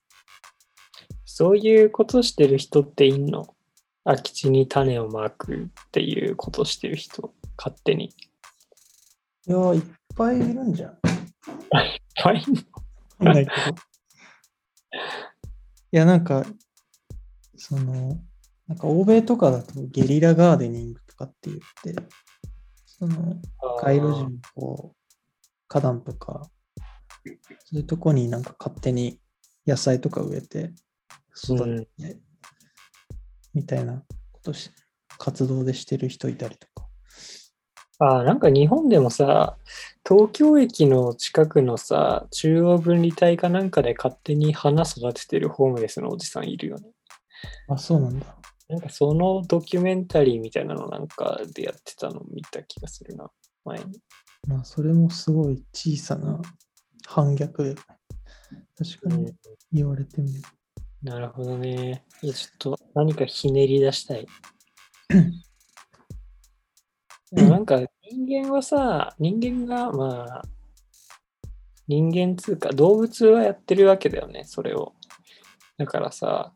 [1.24, 3.56] そういうことしてる人っていんの？
[4.04, 8.06] 空き地に種をまくっていうことしてる人、勝手に。
[8.06, 8.14] い
[9.46, 9.84] やー、いっ
[10.16, 10.98] ぱいいるんじゃん。
[11.72, 12.42] はい。
[12.42, 13.78] いないけど。
[15.92, 16.44] いや、なんか、
[17.56, 18.20] その、
[18.68, 22.02] なんか欧米とかだとゲリラガーデニングとかって言って、
[22.86, 23.36] その、
[23.82, 24.96] 街路樹のこう、
[25.68, 26.50] 花壇とか、
[27.66, 29.20] そういうとこになんか勝手に
[29.68, 30.72] 野菜とか植えて
[31.44, 32.18] 育てて、
[33.54, 34.72] みたいなことし、
[35.18, 36.88] 活動でしてる人いたりとか。
[38.02, 39.58] ああ、なんか日本でもさ、
[40.08, 46.90] 東京駅の近くのさ、中央分離帯かなんかで勝手に花育ててるホームレスのおじさんいるよね。
[47.68, 48.26] あ、そうなんだ。
[48.70, 53.30] なんかそのドキュメンタリーみたいなのなんかでやってたの見た気がするな、
[53.66, 54.00] 前に。
[54.48, 56.40] まあ、それもすごい小さな
[57.10, 59.34] 反逆で、確かに
[59.74, 60.42] 言われてみる。
[61.02, 62.06] なるほどね。
[62.22, 64.28] いや、ちょっと何かひねり出したい。
[67.32, 70.44] でもなんか人間はさ、人間がまあ、
[71.88, 74.94] 人間つうか動物はやってるわけだよね、それを。
[75.78, 76.54] だからさ、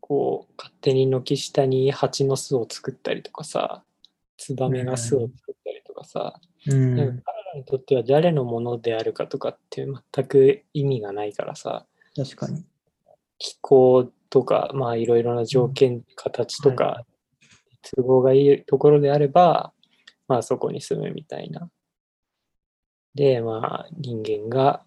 [0.00, 3.84] こう、勝手に軒下に蜂の巣を作ったりとかさ、
[4.38, 6.96] ツバメが巣を作ったりとかさ、うん。
[6.96, 12.64] なんか彼らにとっては誰のものであるかとかって全く意味がないからさ、確かに。
[13.38, 17.06] 気候とか、まあいろいろな条件、形とはか、
[17.96, 19.72] 都合がいいところであれば、
[20.26, 21.70] まあそこに住むみたいな。
[23.14, 24.82] で、まあ人間が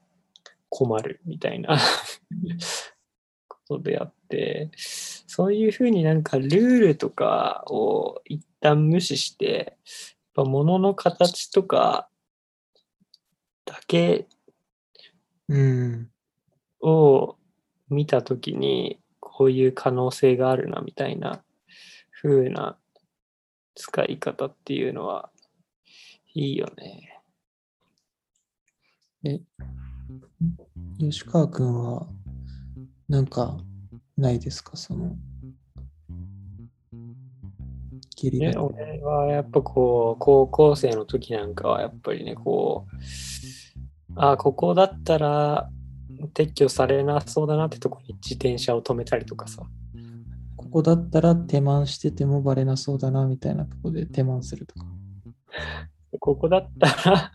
[0.70, 1.78] 困るみたいな
[3.48, 9.78] ことであって、そういうふうになんかルールとかを一旦無視して、
[10.36, 12.10] やっぱ物の形とか
[13.72, 14.28] だけ
[15.48, 16.10] うん。
[16.82, 17.38] を
[17.90, 21.42] 見たときに、こういう可能性があるなみたいな
[22.22, 22.78] 風な
[23.76, 25.32] 使い方っていうのは
[26.34, 27.18] いいよね。
[31.00, 32.08] 吉川君は、
[33.08, 33.58] なんか、
[34.18, 34.76] ないですか？
[34.76, 35.16] その、
[38.24, 38.64] ね、ラ。
[38.64, 42.96] 俺はやっぱこう、高校生の時なんかはやっぱりね、こう、
[44.16, 45.70] あ、ここだったら
[46.34, 49.64] 撤去されなそうだなってとこに自転車を止めたりとかさ。
[50.56, 54.86] ここだったら手満しててもバレなそうだな、みたいなとこで手満するとか。
[56.20, 57.32] ここだったら、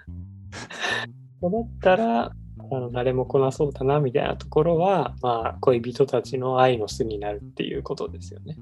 [1.41, 2.33] ここだったら、
[2.69, 8.59] あの誰も来なそうだなみたいなところは、まあ、恋人たちの愛の巣になるっていうことですよね。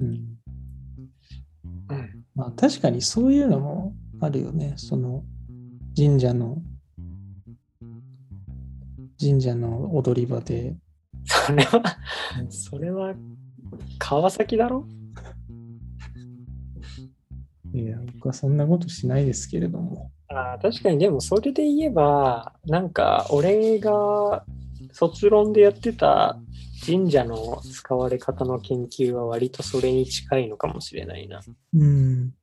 [0.00, 0.08] うん。
[0.08, 2.24] うん。
[2.34, 4.74] まあ確かにそういうのもあるよね。
[4.76, 5.24] その
[5.96, 6.58] 神社の
[9.20, 10.76] 神社の踊り場で、
[11.24, 11.82] それは、
[12.50, 13.14] それは、
[13.98, 14.86] 川崎だろ？
[17.74, 20.10] いや、僕はそんなことしないですけれども。
[20.28, 24.44] あー確かに、でもそれで言えば、なんか、俺が
[24.92, 26.38] 卒論でやってた
[26.84, 31.40] 神社の使われ方の研究は割とそれに近いのかもしれないな。
[31.74, 32.34] うん。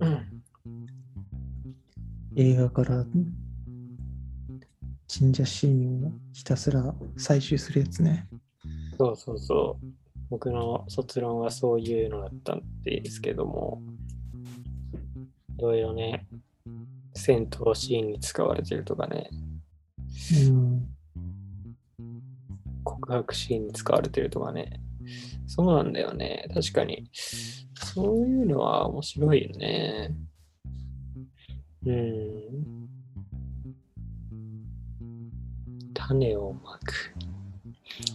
[0.00, 0.42] うん。
[2.36, 3.04] 映画から
[5.08, 8.26] 神社シーンをひたすら採集するやつね。
[8.98, 9.86] そうそうそう。
[10.30, 13.82] 僕の卒論はそういうのだったんですけども、
[15.58, 16.26] いろいろね、
[17.14, 19.28] 戦闘シーンに使われてるとかね、
[20.48, 20.88] うん。
[22.82, 24.80] 告白シーンに使われてるとかね、
[25.46, 26.48] そうなんだよね。
[26.52, 27.08] 確かに。
[27.74, 30.14] そういうのは面白いよね。
[31.86, 32.88] うん。
[36.08, 37.14] 種をまく。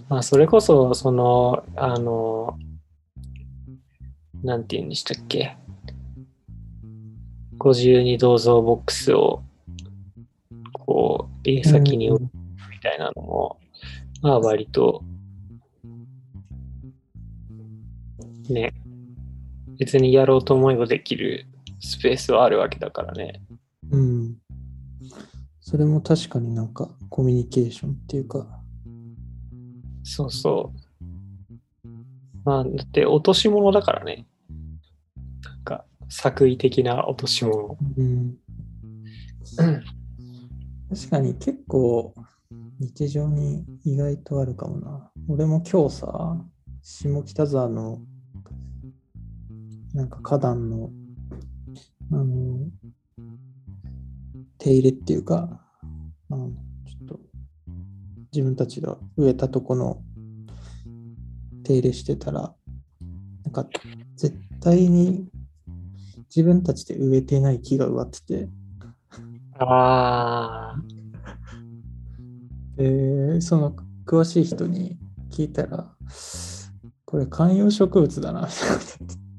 [0.10, 2.58] まあ、それこそ、その、あの、
[4.44, 5.58] なんて言うんでしたっけ。
[7.58, 9.44] ご自由に銅像ボックスを、
[10.74, 12.32] こう、家先に置く
[12.72, 13.60] みたいなのも、
[14.22, 15.04] まあ割と、
[18.50, 18.74] ね、
[19.78, 21.46] 別にやろうと思えばできる
[21.80, 23.42] スペースはあるわけだからね。
[25.70, 25.78] うん。
[25.78, 28.48] それも確かになんかコミュニケーションっていうか、
[30.04, 30.80] そうそう。
[32.44, 34.26] まあ、だって落とし物だからね。
[35.44, 37.78] なんか、作為的な落とし物。
[37.98, 38.38] うん。
[40.90, 42.16] 確かに結構
[42.80, 45.12] 日常に意外とあるかもな。
[45.28, 46.38] 俺も今日さ、
[46.82, 48.00] 下北沢の
[49.94, 50.90] なんか花壇の
[52.12, 52.60] あの
[54.60, 55.62] 手入れっていうか、
[56.30, 57.20] あのちょっと
[58.32, 60.02] 自分たちが植えたとこの
[61.64, 62.54] 手入れしてたら、
[63.46, 63.66] なんか
[64.16, 65.28] 絶対に
[66.36, 68.50] 自分たちで植えてない木が植わってて、
[69.58, 70.82] ああ、
[72.76, 74.98] で、その詳しい人に
[75.32, 75.90] 聞いたら、
[77.06, 78.76] これ観葉植物だな、みたいな。
[78.76, 79.30] こと言って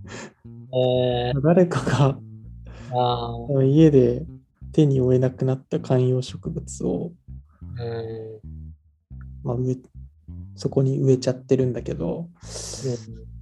[0.72, 4.24] えー、誰かが家で
[4.81, 7.12] 手に負えなくなった観葉植物を、
[7.79, 8.40] うん。
[9.43, 9.57] まあ、
[10.57, 12.29] そこに植えちゃってるんだけど、うん。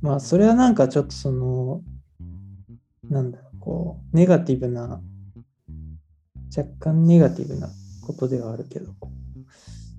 [0.00, 1.82] まあそれはなんかちょっとその、
[3.08, 5.00] なんだろう、こう、ネガティブな、
[6.56, 7.68] 若干ネガティブな
[8.06, 8.92] ことではあるけど、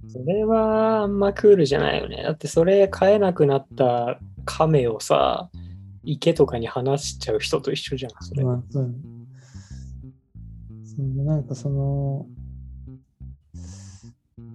[0.08, 2.24] それはあんまクールじゃないよね。
[2.24, 5.50] だってそれ飼えなくなった亀をさ、
[6.04, 8.44] 池とかに放しちゃう人と一緒じゃん、それ。
[8.44, 8.96] まあ、そう
[11.00, 12.28] なんかその、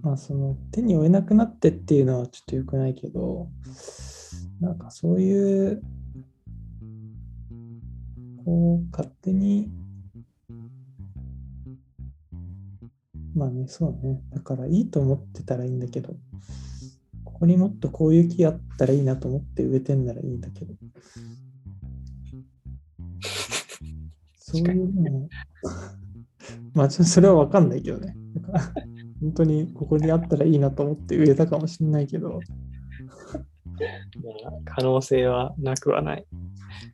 [0.03, 3.49] まあその手に負えなくなってっていうのはちょっと良くないけど、
[4.61, 5.83] なんかそういう、
[8.45, 9.71] こう勝手に、
[13.35, 14.21] まあね、そうね。
[14.31, 16.15] だからいいと思ってたらいいんだけど、
[17.25, 20.75] ここにもっとこういう木あったらいいなと思って植えてんならいいんだけど、
[24.37, 25.29] そういうのも、
[26.75, 28.17] まあ、それは分かんないけどね。
[29.21, 32.41] 本当にここにあったらいいなと思って植えたかもしれないけど、まあ
[34.65, 36.27] 可能性はなくはない。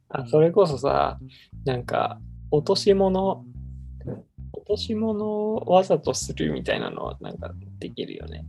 [0.08, 1.18] あそれこそさ、
[1.64, 3.44] なんか、落とし物、
[4.52, 8.46] 落とし物をわざとするみたいなのはなんかできるよね。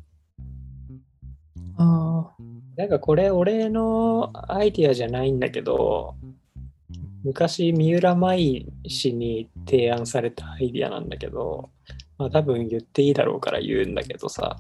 [1.78, 2.44] ああ、
[2.78, 6.16] なんかこれ俺のアイディアじゃないんだけど、
[7.24, 11.70] 昔三浦舞氏に提案されたアイディアなんだけど、
[12.18, 14.58] まあ多分言っていいだろうから言うんだけどさ、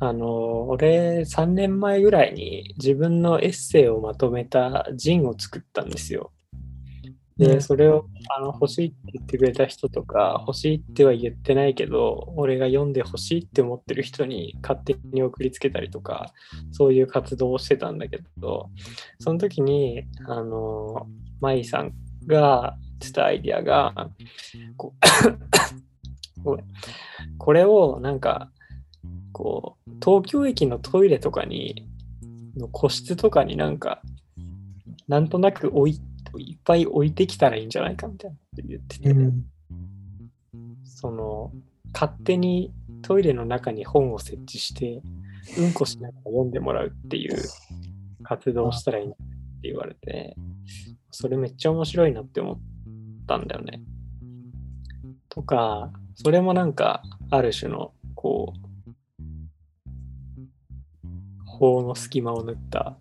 [0.00, 6.32] あの、俺3年前ぐらいに自分のエッセイをまとめたジンを作ったんですよ。
[7.38, 16.32] で、うんそれをあの欲しいって言ってくれた人とか、欲しいっては言ってないけど、俺が読んで欲しいって思ってる人に勝手に送りつけたりとか、
[16.72, 18.70] そういう活動をしてたんだけど、
[19.18, 21.06] その時に、あの、
[21.42, 21.92] マイさん
[22.26, 24.10] が言ってたアイディアが、
[24.76, 26.64] こう ごめん。
[27.36, 28.50] これをなんか、
[29.32, 31.88] こう、東京駅のトイレとかに、
[32.56, 34.02] の個室とかになんか、
[35.08, 36.00] なんとなく置い
[36.38, 39.44] いっぱい置いてきたらいいんじゃないかみたいなこと言ってて、うん。
[40.84, 41.52] その、
[41.92, 42.72] 勝手に
[43.02, 45.02] トイレの中に本を設置して、
[45.58, 47.36] うんこしながら読んでもらうっていう
[48.22, 49.16] 活動をしたらいいって
[49.62, 50.36] 言われて、
[51.12, 52.58] それめっちゃ面白いなって思っ
[53.28, 53.82] たんだよね。
[55.28, 58.62] とか、それもなんか、ある種の、こう、
[61.46, 62.96] 法の隙間を縫った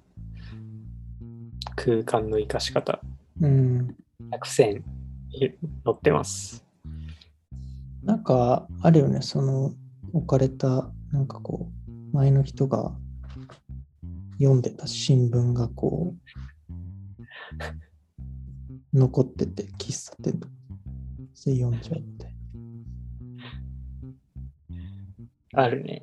[1.76, 2.99] 空間の生かし方、
[3.39, 3.95] うん。
[4.32, 4.84] 100選
[5.39, 5.57] 載
[5.89, 6.66] ってます。
[8.03, 9.74] なんか、あるよね、その
[10.14, 12.93] 置かれた、なんかこう、前の人が
[14.38, 16.32] 読んでた新聞がこう、
[18.94, 20.54] 残ってて、喫茶店とか
[21.46, 22.36] で読んじゃうみたい
[25.54, 26.02] あるね。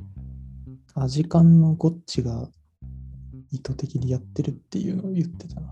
[0.95, 1.05] な。
[1.05, 2.49] アジカンのゴッチが
[3.51, 5.68] 意図的にやってるっていうのを言ってたな。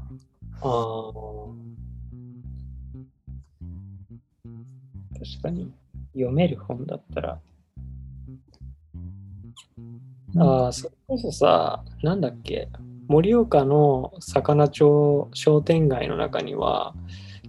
[0.63, 1.13] ああ。
[5.19, 5.73] 確かに、
[6.13, 7.41] 読める本だったら。
[10.39, 12.69] ああ、それこそさ、なんだっけ、
[13.09, 16.95] 盛岡の魚町商店街の中には、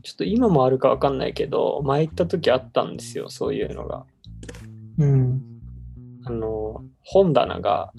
[0.04, 1.18] ちょっと今もあるかわかん。
[1.18, 2.98] ないけど、前行った時あったん。
[2.98, 4.06] ですよ、そういうのが。
[5.00, 5.42] うん。
[6.24, 7.92] あの、本棚が、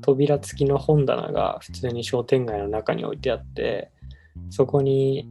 [0.00, 3.90] 扉付きの本棚が普通に商店街の中に置いてあって、
[4.50, 5.28] そこに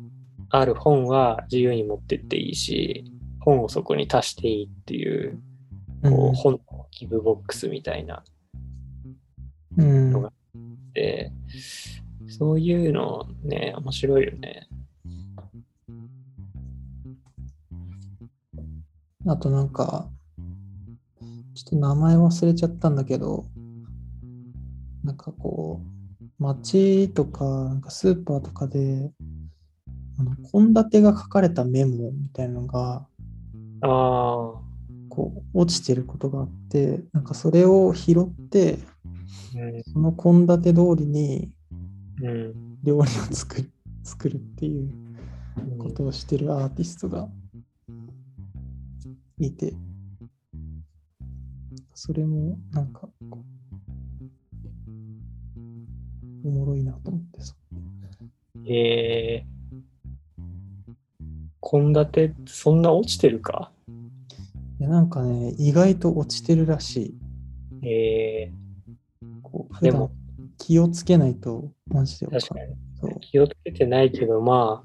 [0.50, 3.06] ある本は自由に持ってっていいし、
[3.40, 5.40] 本をそこに足していいっていう、
[6.04, 8.24] こう、本のギブボックスみたいな。
[9.78, 10.32] のが、
[12.28, 14.68] そういうのね、面白いよね。
[19.26, 20.10] あとなんか、
[21.56, 23.46] ちょっと名前忘れちゃったんだけど、
[25.04, 29.12] なんかこう、街とか、なんかスーパーとかで、
[30.20, 33.08] あの献立が書かれたメモみたいなのが、
[33.82, 34.63] ああ、
[35.16, 38.80] こう、落ちてることがあって、なんかそれを拾って、
[39.94, 41.52] その献立通りに、
[42.84, 43.72] 料理を作る
[44.04, 44.92] 作るっていう
[45.78, 47.30] ことをしてるアーティストが
[49.38, 49.76] いて、
[51.94, 53.08] それもなんか、
[56.44, 57.54] おもろいなと思ってさ。
[58.66, 63.73] えー、献立そんな落ちてるか？
[64.84, 67.16] やなんかね、意外と落ちてるらし
[67.82, 67.88] い。
[67.88, 68.52] え
[69.42, 70.12] こうー、でも
[70.58, 72.68] 気をつけないとマジでわかんない。
[72.68, 74.84] 確かに気をつけてないけど、ま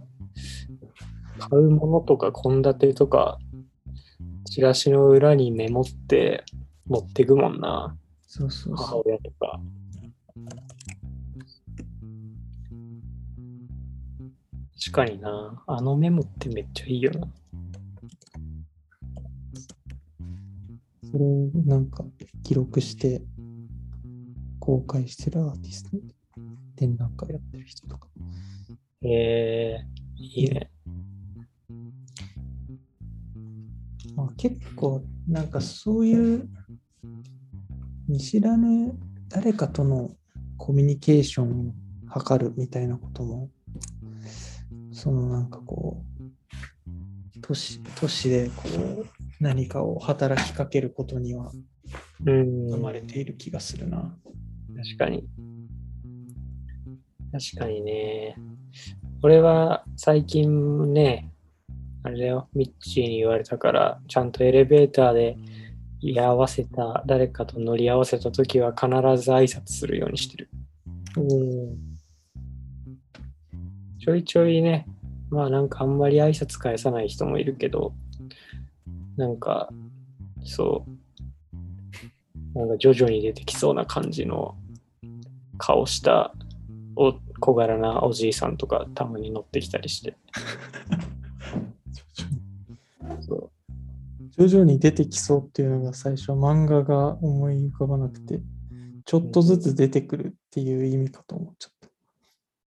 [1.39, 3.39] あ、買うものとか献立とか、
[4.45, 6.45] チラシの裏にメモって
[6.87, 7.97] 持ってくもんな、
[8.27, 9.03] そうそう母そう。
[9.07, 9.61] 親とか。
[14.81, 17.27] 確かにな、あのメモってめっちゃいいよな。
[21.11, 22.05] それをなんか
[22.43, 23.23] 記録して
[24.59, 25.97] 公開してるアーティスト
[26.77, 28.09] 展覧会やってる人とか。
[29.03, 30.71] えー、いいね。
[34.15, 36.49] まあ、結構なんかそういう
[38.09, 38.93] 見知らぬ
[39.29, 40.11] 誰かとの
[40.57, 41.73] コミュニケーションを
[42.19, 43.51] 図るみたいなことも
[44.93, 46.03] そのなんかこ
[47.37, 49.07] う都市都市でこう
[49.41, 51.53] 何かを働きかけることには
[52.27, 52.69] うん。
[52.71, 54.15] 生まれている気がするな。
[54.77, 55.25] 確かに。
[57.33, 58.37] 確かにね。
[59.23, 61.33] 俺は最近ね、
[62.03, 65.37] あれだよ、ミッチーに言われたから、ちゃんとエレベーターで
[66.01, 68.87] 居合わせた、誰かと乗り合わせたときは必
[69.23, 70.51] ず挨拶するようにしてる。
[74.01, 74.87] ちょいちょいね、
[75.31, 77.93] まあなんかあんまり挨拶返さない人もいるけど、
[79.19, 79.69] なんか、
[80.45, 80.87] そ
[82.55, 84.57] う、なんか徐々に出てきそうな感じの
[85.59, 86.33] 顔した
[86.95, 90.17] お小柄なおじいさんとかたまに乗ってきたりして。
[93.21, 93.51] そ
[94.31, 98.41] 徐々に出てきそうっていうのが最初漫画が思い浮かばなくて、
[99.05, 101.89] ちょっとずつ出てくるっていう意味かと思っちゃった。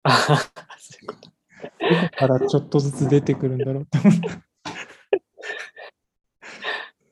[0.05, 0.37] あ
[0.79, 1.33] そういうこと
[2.17, 4.48] からちょっとずつ出てくるんだろうって思った。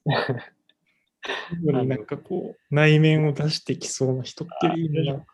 [1.65, 5.27] なんかこう、内面を出してきそうな人っていう意味が。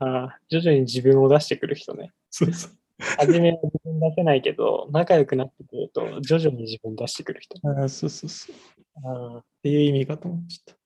[0.00, 2.12] あ徐々に自分を出してくる人ね。
[2.30, 2.72] そうそう。
[2.98, 7.56] 初めは自分出せないけど、仲良くなってくると徐々に自分出してくる人。
[7.68, 8.56] あそうそうそう。
[8.56, 8.58] っ
[9.04, 10.76] あていう意味かと思っちゃっ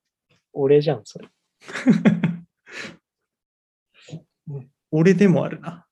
[0.52, 1.26] 俺じゃん、それ。
[1.26, 1.32] た。
[4.90, 5.86] 俺でもあるな。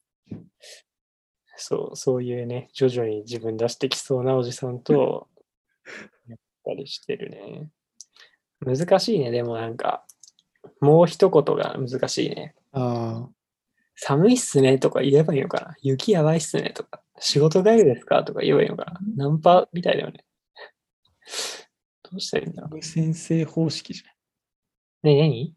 [1.57, 5.29] そう、そういうね、徐々に自分出してきそうなおじさんと、
[5.85, 5.85] や
[6.73, 7.71] ったりしてるね。
[8.61, 10.05] 難しいね、でもなんか、
[10.81, 12.55] もう一言が難しいね。
[12.73, 13.31] ああ。
[13.95, 20.25] 寒いっすねとか言えばいいのかな雪やばいっすねとか、仕事帰りですかとか言えばいいのかなナンパみたいだよね。
[22.03, 22.83] どうしたらいいんだろう。
[22.83, 24.03] 先生方式じ
[25.03, 25.55] ね、何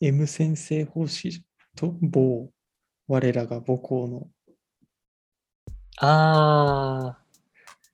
[0.00, 1.42] ？M 先生奉仕
[1.74, 2.50] と某
[3.08, 4.28] 我らが母校の
[5.98, 7.26] あー、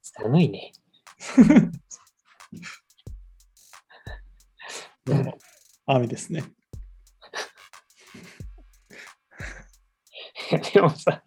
[0.03, 0.73] 寒いね。
[5.05, 5.39] どうも
[5.87, 6.43] 雨ですね。
[10.75, 11.23] でもさ、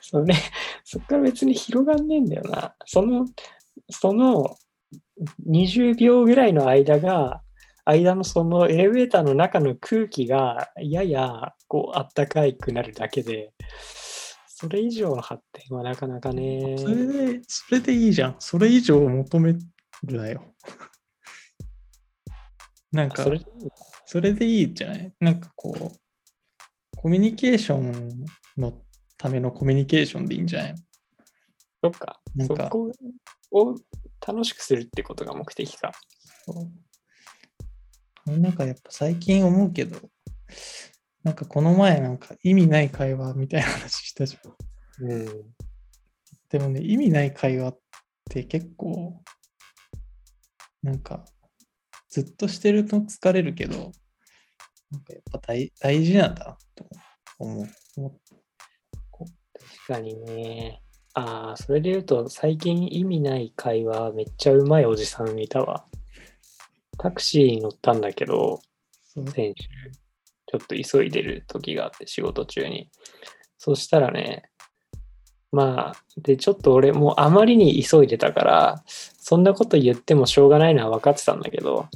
[0.00, 0.34] それ、
[0.84, 2.76] そっから別に広がんねえんだよな。
[2.86, 3.26] その、
[3.90, 4.56] その
[5.48, 7.42] 20秒ぐらいの間が、
[7.84, 13.52] 間のそのエレベーターの中の空気がややこうあったかいくなるだけで、
[14.62, 16.76] それ以上の発展はなかなかね。
[16.78, 18.36] それで、それでいいじゃん。
[18.38, 19.58] それ以上求める
[20.04, 20.54] なよ。
[22.92, 23.40] なんかそ、れ
[24.06, 25.12] それでいいじゃない？
[25.18, 25.96] なんかこう、
[26.96, 28.24] コミュニケーション
[28.56, 28.80] の
[29.18, 30.74] ためのコミュニケーションでいいんじゃない？
[31.82, 32.20] そっか。
[32.36, 32.92] なんかそこ
[33.50, 33.74] を
[34.24, 35.90] 楽しくするってことが目的か。
[36.44, 36.70] そ
[38.26, 39.98] うなんかやっぱ最近思うけど、
[41.24, 45.06] なんかこの前なんか意味ない会話みたいな話したじゃん。
[45.06, 45.26] うん。
[46.50, 47.78] でもね、意味ない会話っ
[48.28, 49.22] て結構、
[50.82, 51.24] なんか
[52.08, 53.92] ずっとしてると疲れるけど、
[54.90, 56.86] なんかやっぱ大大事なんだなと
[57.38, 57.66] 思う。
[59.86, 60.82] 確かにね。
[61.14, 65.86] ああ、それで言うと、最近意味ない会話、めっちゃうまいおじさん見たわ。
[66.98, 68.60] タクシーに乗ったんだけど、
[69.04, 69.68] そう先週、
[70.52, 72.90] ちょっと急いでる時があって、仕事中に。
[73.56, 74.50] そしたらね、
[75.50, 81.88] まあ、で、ちょっと俺、もうあまりに急いでたから、そんなこと言ってもしょうがないのは分かってたんだけど、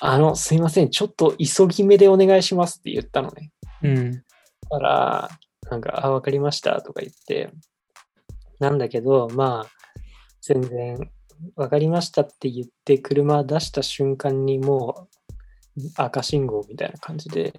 [0.00, 3.52] あの、すいません、ちょっと急ぎ目でお願いしますって言ったのね。
[3.82, 4.12] うん。
[4.12, 4.20] だ
[4.68, 5.30] から、
[5.70, 7.50] なんか、あ、わかりましたとか言って、
[8.60, 9.70] なんだけど、まあ、
[10.42, 11.10] 全然、
[11.56, 15.17] わかりましたって言って、車出した瞬間にもう
[15.96, 17.52] 赤信号みたいな感じで、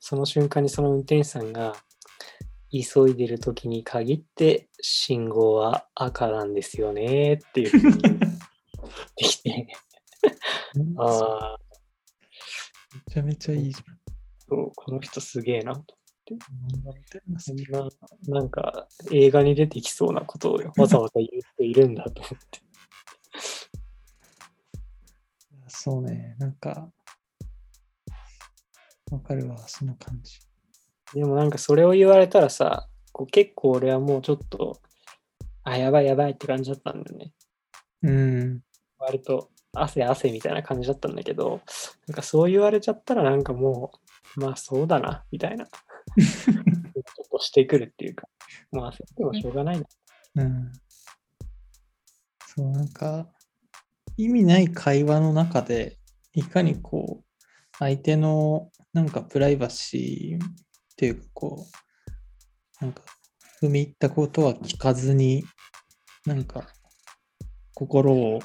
[0.00, 1.74] その瞬間にその運転手さんが、
[2.72, 7.70] 急いでる時に限って信号は赤なんですよねって言っ
[9.14, 9.68] てきて、
[10.98, 11.58] ああ、
[13.08, 13.82] めちゃめちゃいいじ
[14.48, 15.96] そうこの人すげえなと。
[16.30, 16.38] ゃん。
[16.84, 17.88] なんてんな、
[18.28, 22.60] なんか映画に出てきそうなことをわざわざ言っているんだと思って。
[25.68, 26.90] そうね、なんか、
[29.10, 30.40] わかるわ、その感じ。
[31.14, 34.80] でもなんかそれを言われたらさ、こう結構俺はもうちょっと、
[35.62, 37.32] あ、やばいやばいって感じだったんだよね。
[38.02, 38.60] うん。
[38.98, 41.60] 割と汗汗みたいな感じだったんだけど、
[42.08, 43.92] なんかそう言われちゃったらなんかも
[44.36, 45.66] う、まあそうだな、みたいな。
[45.66, 48.28] ちょっとしてくるっていうか、
[48.72, 49.86] まあ焦ってもしょうがないな。
[50.36, 50.72] うん。
[52.46, 53.28] そう、なんか、
[54.16, 55.98] 意味ない会話の中で、
[56.32, 57.24] いかにこう、
[57.78, 60.48] 相手のなんかプライバシーっ
[60.96, 61.66] ていうか、こ
[62.80, 63.02] う、なんか、
[63.60, 65.44] 踏み入ったことは聞かずに、
[66.24, 66.66] なんか、
[67.74, 68.40] 心を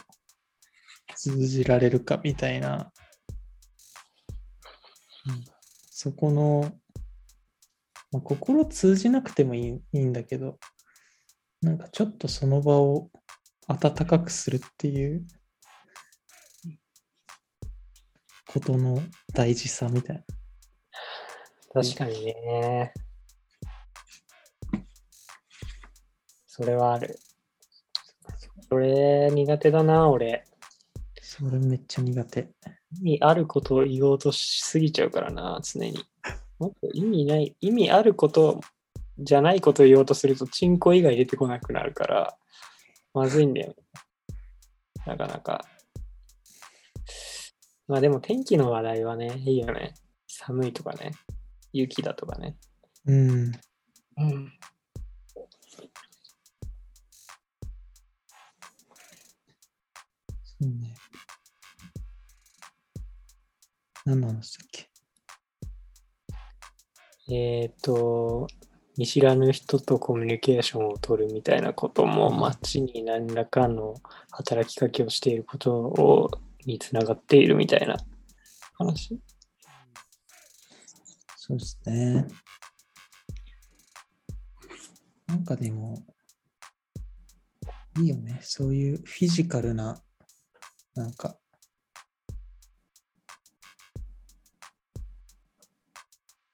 [1.16, 2.92] 通じられるかみたいな、
[5.90, 6.74] そこの、
[8.12, 10.60] まあ、心通じなくてもいいいいんだけど、
[11.62, 13.10] なんかちょっとその場を
[13.70, 15.26] 温かくするっていう
[18.48, 19.02] ことの
[19.34, 20.41] 大事さみたいな。
[21.74, 22.94] 確かにね。
[26.46, 27.18] それはある。
[28.70, 30.44] それ苦手だな、俺。
[31.22, 32.50] それめっちゃ苦手。
[33.00, 36.06] 意味あることを言おうとしすぎちゃうからな、常に。
[36.60, 38.60] もっと意味ない、意味あること
[39.18, 42.38] じゃないことを言おうとすると、チンコ以外出てこなくなるから、
[43.14, 43.76] まずいんだよね。
[45.06, 45.66] なかなか。
[47.88, 49.94] まあでも天気の話題はね、いいよね。
[50.28, 51.12] 寒いとかね。
[51.74, 52.58] 雪だとかね。
[53.06, 53.52] うん。
[54.18, 54.52] うん。
[60.44, 60.94] そうね。
[64.06, 64.90] 何の話だっけ？
[67.34, 68.48] えっ、と、
[68.98, 73.96] 見知らぬ人とコミュニケーションを取るみたいなことも、街に何らかの
[74.32, 76.30] 働きかけをしていることを
[76.66, 77.96] につながっているみたいな
[78.74, 79.20] 話。
[81.52, 82.28] そうですね。
[85.28, 85.98] なんかでも、
[88.00, 88.40] いいよね。
[88.42, 90.02] そういうフィジカルな、
[90.96, 91.38] なんか、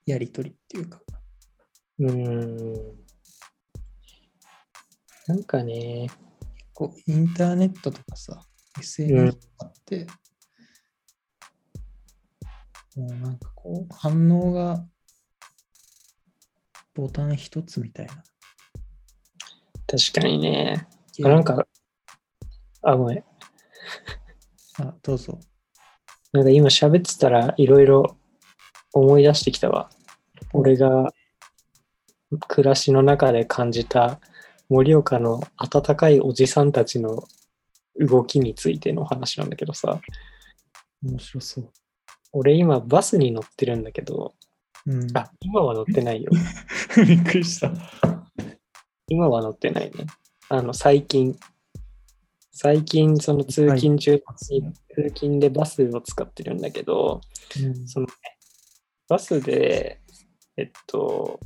[0.05, 1.01] やりとりっていうか。
[1.99, 3.07] うーん。
[5.27, 6.07] なんかね、
[6.73, 8.41] こう、インターネットとかさ、
[8.79, 10.07] SNS とかって、
[12.95, 14.85] もうなんかこ反応が
[16.95, 18.23] ボタン一つみたいな。
[19.85, 20.87] 確かにね。
[21.23, 21.67] あなんか、
[22.81, 23.23] あ、ごめん。
[24.79, 25.37] あ、どうぞ。
[26.31, 28.17] なんか今喋ってたらいろいろ
[28.93, 29.89] 思い出してきたわ。
[30.53, 31.13] 俺が
[32.47, 34.21] 暮らしの中で感じた
[34.69, 37.27] 盛岡の温かいおじさんたちの
[37.99, 39.99] 動きについての話なんだけどさ、
[41.03, 41.71] 面白そう。
[42.33, 44.35] 俺今バスに乗ってるんだけど、
[44.85, 45.17] うん。
[45.17, 46.31] あ、今は乗ってないよ。
[47.07, 47.71] びっくりした。
[49.07, 50.05] 今は乗ってないね。
[50.49, 51.37] あの、最近、
[52.51, 57.21] 最近その通勤中に通勤でバスを使ってるんだけど、
[57.61, 58.13] うんそのね、
[59.07, 60.01] バスで、
[60.57, 61.39] えっと、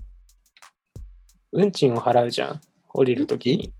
[1.51, 3.73] 運賃を払うじゃん、降りるときに。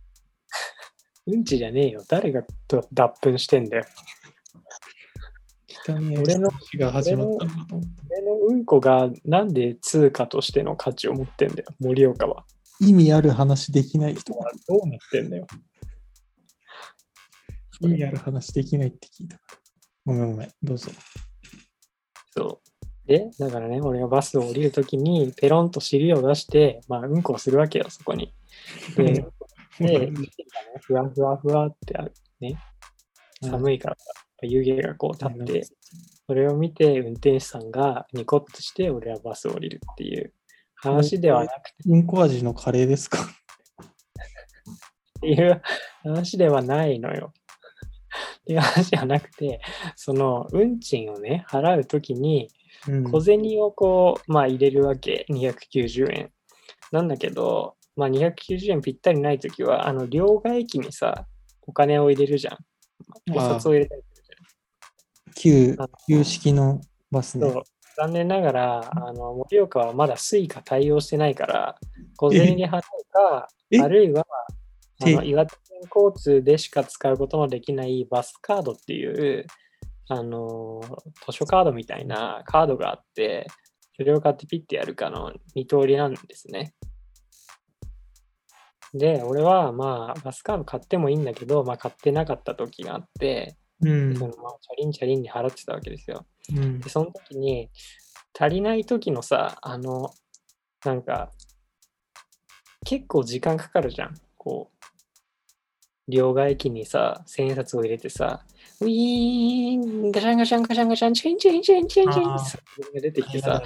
[1.27, 2.03] うんちじゃねえよ。
[2.09, 3.85] 誰がと脱粉してんだよ。
[5.88, 12.45] 汚い俺の話が始まったのかと思っ俺のうんこがなんで通貨としての価値を持ってんだよ、盛岡は。
[12.79, 14.34] た意味ある話できない人。
[14.34, 14.39] ど
[14.84, 15.47] うなってんだよ。
[17.82, 19.39] 意味ある話できないって聞いた。
[20.05, 20.49] ごめんごめん。
[20.63, 20.91] どうぞ。
[22.36, 22.71] そう。
[23.07, 28.34] で、だからね、俺がバスを降りるときに、ペロンと尻を出して、まあ、うんこをするわけよ、そこに。
[28.95, 29.25] で、
[29.79, 30.13] で、ね、
[30.82, 32.57] ふわふわふわってあるね。
[33.41, 34.05] 寒いからさ、
[34.41, 35.63] 湯気がこう立って、
[36.27, 40.33] それを見て、運転手さんがニコッとして、俺はバスを降りるっていう
[40.75, 43.19] 話ではなくて、うんこ味のカレーですか？
[43.21, 43.25] っ
[45.21, 45.61] ていう
[46.03, 47.33] 話ではないのよ。
[48.41, 49.61] っていう話じゃなくて、
[49.95, 52.49] その運賃をね、払うときに、
[52.87, 53.11] うん。
[53.11, 56.31] 小銭をこう、まあ入れるわけ、290円。
[56.91, 61.27] なんだけど、まあ290円ぴったりないときは、あの、両替機にさ、
[61.61, 62.57] お金を入れるじゃん。
[63.35, 64.01] お札を入れたり
[65.36, 65.77] 旧
[66.07, 67.39] 旧式のバス
[67.97, 71.77] 残念ながら、あの、盛岡はまだ Suica 対応してないから、
[72.15, 73.79] 小銭で払うか、え？
[73.79, 74.25] あるいは、
[75.01, 75.27] あのえ？
[75.27, 79.45] 岩手県交通でしか使うことのできないバスカードっていう、
[80.07, 80.82] あの
[81.25, 83.47] 図書カードみたいなカードがあって、
[83.97, 86.73] それを買ってピッてやるかの二通りなんですね。
[88.93, 96.25] で、俺はまあバスカード買ってもいいんだけど、まあ買ってなかった時があって、うんそのまあチャリンチャリンに払ってたわけですよ。
[96.55, 97.69] うんで、その時に、
[98.38, 100.11] 足りない時のさ、あの、
[100.86, 101.32] なんか、
[102.86, 104.15] 結構時間かかるじゃん。
[104.38, 108.43] こう、両替機にさ、千円札を入れてさ、
[108.82, 112.51] ウィーン、ガシャンガシャンガシャンガシャン、チェンチェンチェンチェンチェンっ
[112.93, 113.61] て出てきてさ、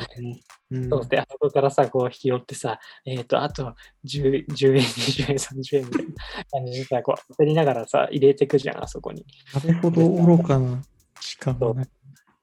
[0.72, 6.14] うんそうで、あそこからさ、こう拾ってさ、えっ、と、あと10、10円、20円、30円みたいな
[6.52, 9.26] 感じでさ、こう、焦りながらさ、入れてくじゃん、あそこに。
[9.54, 10.82] なるほど愚かな
[11.22, 11.88] 時間がね。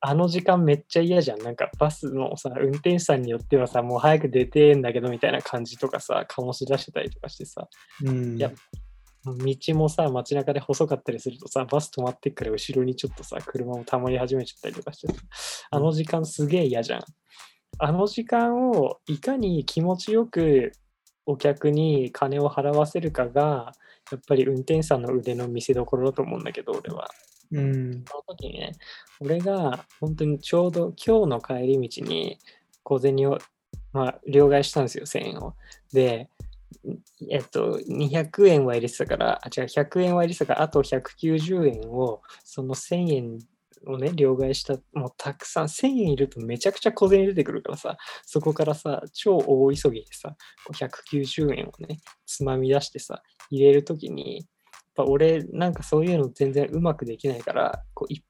[0.04, 1.42] あの時間めっちゃ嫌じゃん。
[1.42, 7.68] なんかバスのさ、運転手さんによってはさ、もう早く出てんだけどみたいな感じとかさ、醸し出してたりとかしてさ、
[8.04, 8.50] うんいや
[9.24, 15.20] 道もさ、街中で細かったりするとさ、バス止まってっから後ろにちょっとさ、車もたまり始めちゃったりとかしてさ、
[15.70, 17.02] あの時間すげえ嫌じゃん。
[17.78, 20.72] あの時間をいかに気持ちよく
[21.26, 23.72] お客に金を払わせるかが、
[24.10, 27.08] やっぱり運転手さんの腕の見せ所だと思うんだけど、俺は。
[27.52, 28.72] うんその時にね、
[29.20, 32.38] 俺が本当にちょうど今日の帰り道に
[32.82, 33.38] 小銭を、
[33.92, 35.54] まあ、両替したんですよ、1000円を。
[35.92, 36.30] で、
[37.30, 43.38] えっと、200円は入れてたから、あ、違う、100円は入れてたから、あと190円を、その1000円
[43.86, 50.36] をね、両替した、もうたくさん、1000円いるとめちゃくちゃ小銭出てくるからさ、そこからさ、超大急ぎでさ、
[50.74, 54.46] 190円をね、つまみ出してさ、入れるときに、やっ
[54.94, 58.22] ぱ俺、なんかそういうの全然うまくできないから、こうい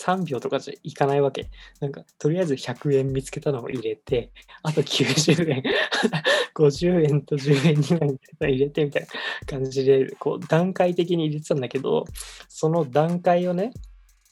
[0.00, 1.50] 3秒とかじゃいかないわけ。
[1.80, 4.32] なんか、とりあえず100円見つけたのを入れて、
[4.62, 5.62] あと90円、
[6.54, 9.08] 50円と10円2円入れてみたいな
[9.46, 12.04] 感じで、こう、段階的に入れてたんだけど、
[12.48, 13.72] その段階をね、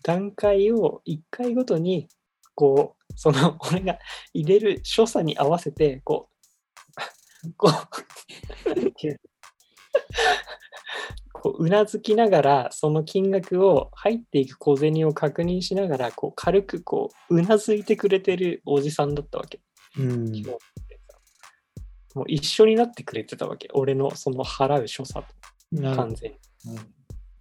[0.02, 2.08] 段階を1回ごとに、
[2.54, 3.98] こう、その、 俺が
[4.34, 6.28] 入れる所作に合わせて、こ
[7.44, 8.82] う、こ、う
[11.42, 19.60] こううなずきながらその金額を入っていく小銭を確認しながらこう軽くこううなずいてくれてるおじさんだったわけ。
[19.98, 20.30] うん。
[22.14, 23.68] もう一緒になってくれてたわけ。
[23.72, 25.26] 俺のその払う所作
[25.74, 25.82] と。
[25.96, 26.38] 完全に。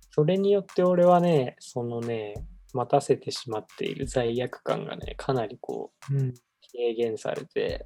[0.10, 2.34] それによって俺はね、そのね、
[2.74, 6.34] 待たせてしまっている罪悪感がね、かなりこううん。
[6.74, 7.86] 軽減されて、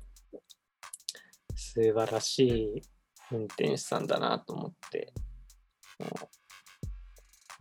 [1.56, 2.82] 素晴らしい
[3.34, 5.12] 運転手さんだなと思って、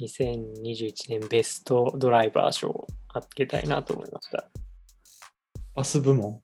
[0.00, 4.50] 2021年ベストドライバー賞をあげたいなと思いました。
[5.74, 6.40] バス部門？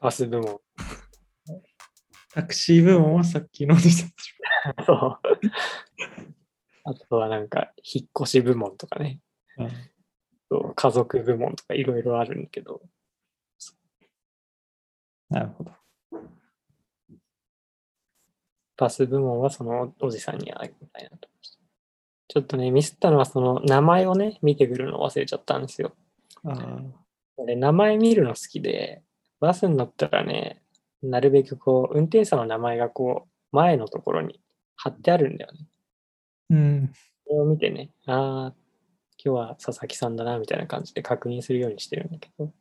[0.00, 0.60] バス部門。
[2.34, 4.04] タクシー部門はさっきのでし
[4.74, 4.84] た。
[4.84, 5.20] そう。
[6.84, 9.20] あとはなんか、引っ越し部門とかね。
[9.58, 9.70] うん
[10.74, 12.82] 家族部門とかいろいろあるんだけど、
[15.30, 15.72] なるほど。
[18.82, 21.28] バス部門はそのおじさんにあげたいなと。
[22.26, 25.94] ちょっとね、ミスったのはその名前をね、見てくるの忘れちゃったんですよ。
[27.36, 29.04] 俺、名前見るの好きで、
[29.38, 30.62] バスに乗ったらね、
[31.00, 34.40] なるべくこう、運転手さんの名前がこう、前のところに
[34.74, 35.66] 貼ってあるんだよね。
[36.50, 36.92] うん。
[37.24, 38.54] それを見てね、ああ、
[39.24, 42.52] 今日は佐々木さんだな、みたいな感じで確認するようにしてるんだけど。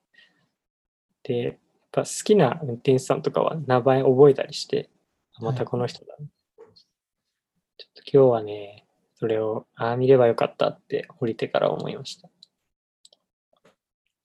[1.24, 1.56] で、やっ
[1.92, 5.01] ぱ好きな運転手さんとかは名前覚えたりして、あ
[5.40, 6.16] またこの人だ。
[6.18, 12.30] ちょっと今日はね、それを、ああ、見ればよかったって降りてから思いました。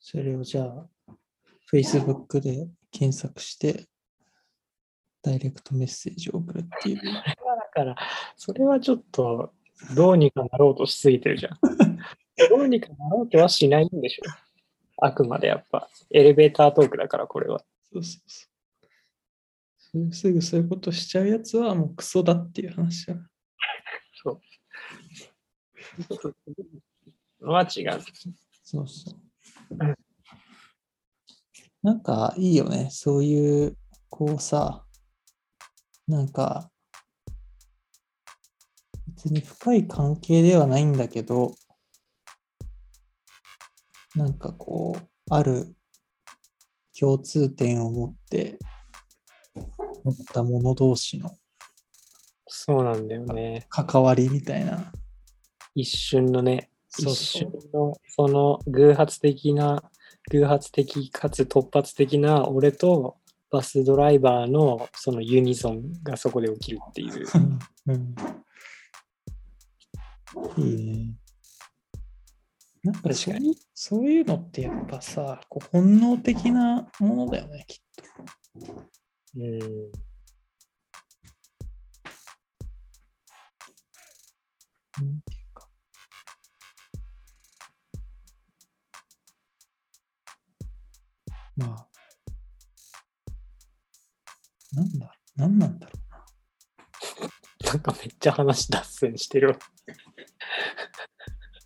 [0.01, 0.87] それをじゃあ、
[1.73, 3.87] Facebook で検索して、
[5.23, 6.97] ダイレクトメッセージを送るっていう。
[6.97, 7.25] だ
[7.73, 7.97] から、
[8.37, 9.53] それはちょっと、
[9.95, 11.59] どうにかなろうとしすぎてるじゃん。
[12.49, 14.23] どうにかなろうとはしないんでしょ。
[14.99, 17.65] あくまでやっぱ、エレベータートークだから、これは。
[17.93, 18.56] そうそうそう。
[20.13, 23.15] すぐそういうことしちゃうやつはもうクソだっていう話だ。
[24.23, 24.41] そう。
[27.41, 28.01] は違う。
[28.65, 29.15] そうそう
[29.71, 29.95] うん。
[31.83, 32.89] なんかいいよね。
[32.91, 33.77] そういう、
[34.11, 34.85] こうさ、
[36.09, 36.71] なんか、
[39.09, 41.55] 別に深い関係ではないんだけど、
[44.15, 45.77] なんかこう、ある
[46.99, 48.59] 共通点を持って、
[50.11, 51.37] 持った者同士の
[52.47, 53.67] そうなんだよね。
[53.69, 54.93] 関わりみたいな。
[55.75, 59.83] 一瞬のね、そう一そう瞬の、その偶発的な、
[60.31, 63.17] 偶発的かつ突発的な俺と
[63.51, 67.27] バスドライバーのそのユニゾンがそこで起きるっていう。
[67.87, 68.15] うん
[70.59, 71.15] いいね。
[72.83, 78.97] なんか確かいうそういうのってやっぱさ、こう本能的なものだよね、きっと。
[79.37, 79.41] うん。
[79.43, 79.61] なん
[85.21, 85.69] ていうか。
[91.57, 91.87] まあ、
[94.73, 96.25] なんだ、なんなんだろうな。
[97.73, 99.59] なんかめっちゃ話脱線してるわ。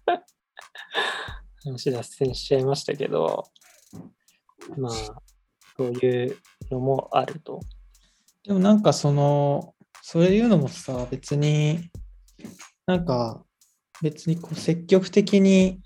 [1.62, 3.44] 話脱線しちゃいましたけど、
[4.76, 4.92] まあ、
[5.76, 6.36] そういう
[6.70, 7.60] のもあると。
[8.44, 11.90] でもなんかその、そういうのもさ、別に、
[12.86, 13.44] なんか
[14.02, 15.80] 別にこう積極的に、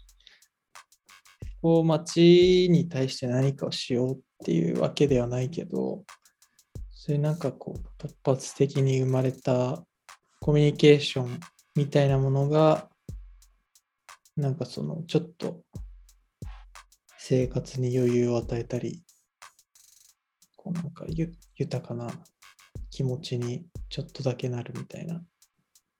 [1.61, 6.05] こう街に対して何かをしようっていうわけではないけど、
[6.91, 9.85] そういうなんかこう突発的に生まれた
[10.41, 11.41] コミュニケーション
[11.75, 12.89] みたいなものが、
[14.37, 15.63] なんかそのちょっと
[17.19, 19.04] 生活に余裕を与えたり、
[20.65, 22.09] こうなんかゆ豊かな
[22.91, 25.23] 気持ちにちょっとだけなるみたいな。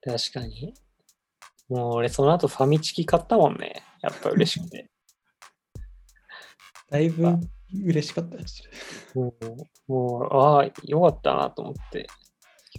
[0.01, 0.73] 確かに。
[1.69, 3.83] もう俺その後ファミチキ買ったもんね。
[4.01, 4.91] やっぱ嬉しくて。
[6.91, 7.39] だいぶ
[7.85, 8.63] 嬉しかったです。
[9.15, 9.35] も
[9.89, 12.07] う、もうああ、よかったなと思って。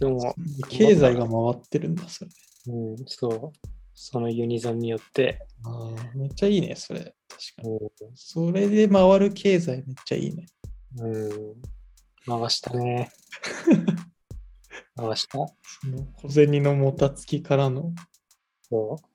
[0.00, 0.34] 今日も、
[0.68, 2.30] 経済が回ってるんだ、それ。
[2.68, 7.00] うん、そう、そのユニゾンによって、ああ、めっちゃいいね、それ。
[7.00, 7.14] 確
[7.56, 7.76] かに。
[7.76, 10.46] うそれで回る経済めっちゃいいね。
[10.96, 11.75] ん、うん
[12.26, 13.10] 回したね。
[14.96, 15.38] 回した？
[15.38, 15.46] そ
[15.86, 17.92] の小銭のもたつきからの。
[18.68, 19.06] そう？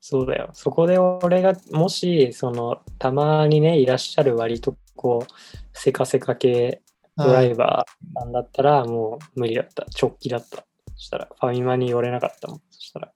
[0.00, 0.50] そうだよ。
[0.52, 5.32] そこで俺が、もし、その、たまにね、いらっしゃる割と、こう、
[5.72, 6.80] せかせか系
[7.16, 9.84] ドライバーなんだったら、もう無理だった。
[10.00, 10.64] 直帰だった。
[10.94, 12.62] そしたら、ファミマに寄れなかったもん。
[12.70, 13.12] そしたら、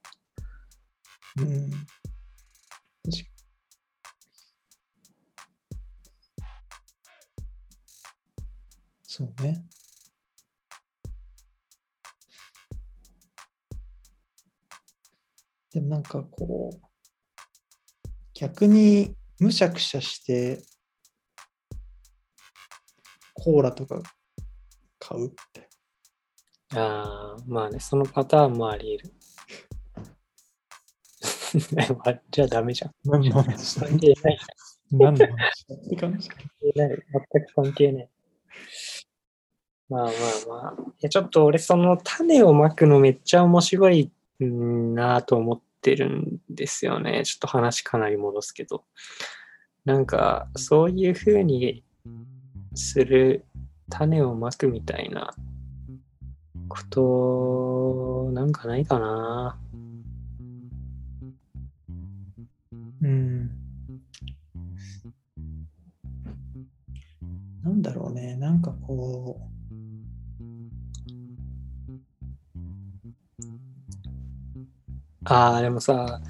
[1.39, 1.71] うん。
[1.71, 1.87] 確
[9.13, 9.65] そうね。
[15.73, 16.81] でもなんかこう、
[18.35, 20.63] 逆にむしゃくしゃして、
[23.35, 24.01] コーラとか
[25.01, 25.69] 買うって。
[26.79, 29.15] ああ、まあね、そのパターンもあり得る。
[32.05, 32.95] あ じゃあダメじゃん。
[33.03, 34.39] 何の話だ関係ない。
[34.93, 35.67] 何の話。
[35.99, 36.29] 関係
[36.77, 37.07] ない。
[37.35, 38.11] 全く関係ない。
[39.91, 40.12] まあまあ
[40.62, 40.74] まあ。
[40.78, 47.24] いや、ちょっと俺、その種をまくのめっちゃ面白いなと思ってるんですよね。
[47.24, 48.84] ちょっと話かなり戻すけど。
[49.84, 51.82] なんか、そういうふうに
[52.74, 53.45] する
[53.88, 55.34] 種をまくみたいな
[56.68, 59.59] こと、なんかないかな。
[63.03, 63.51] うん。
[67.64, 69.50] なんだろうね、なんかこう
[75.25, 76.21] ああ、でもさ、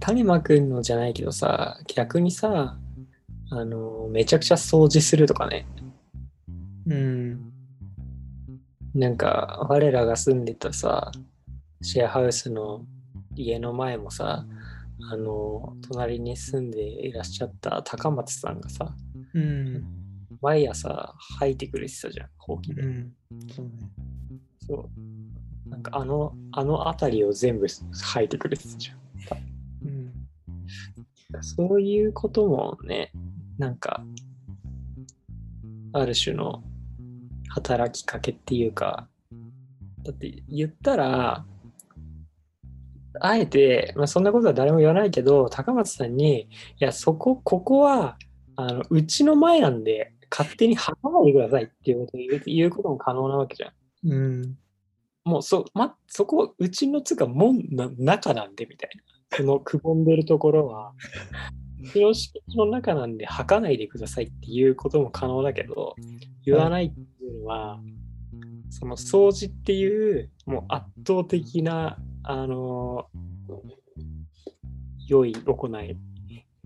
[0.00, 2.78] 種まくのじゃないけどさ、逆にさ、
[3.50, 5.66] あの、めちゃくちゃ掃除するとかね。
[6.86, 7.52] う、うん、
[8.94, 11.10] なんか、我らが住んでたさ、
[11.82, 12.84] シェアハウスの
[13.34, 14.46] 家の前もさ、
[15.10, 18.94] あの、隣に住んでいらっしゃった高松さんがさ、
[19.34, 19.84] うん、
[20.40, 22.82] 毎朝吐いてくれてたじゃん、ほうきで。
[22.82, 23.12] うん、
[23.54, 23.72] そうね。
[24.66, 24.90] そう。
[25.68, 28.98] なんかあの、あの辺りを全部吐いてくれてたじゃん。
[29.88, 33.12] うん、そういうこともね、
[33.58, 34.04] なんか、
[35.92, 36.62] ある種の
[37.48, 39.08] 働きかけっていうか、
[40.02, 41.44] だって言ったら、
[43.20, 46.48] あえて、まあ、そんなことは誰も言わないけど、高松さんに、い
[46.78, 48.18] や、そこ、ここは、
[48.58, 53.72] あのうちの前なんで、勝手に吐かないでくださいっていうことを言う言うことも可能なわけじゃん。
[54.12, 54.58] うん、
[55.26, 58.90] もうそ、ま、そこ、うちのつうか、門の中なんで、みたい
[59.30, 59.36] な。
[59.38, 60.92] そのくぼんでるところは、
[61.82, 65.96] うちの敷地の中なんで吐かないでくださいっていうことも可能だけど、
[66.44, 67.80] 言わないっていうのは、
[68.70, 73.06] その掃除っていう、もう圧倒的な、あの
[75.08, 75.98] 良い行い、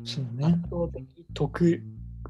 [0.04, 0.62] そう圧ね。
[0.70, 1.82] 倒的徳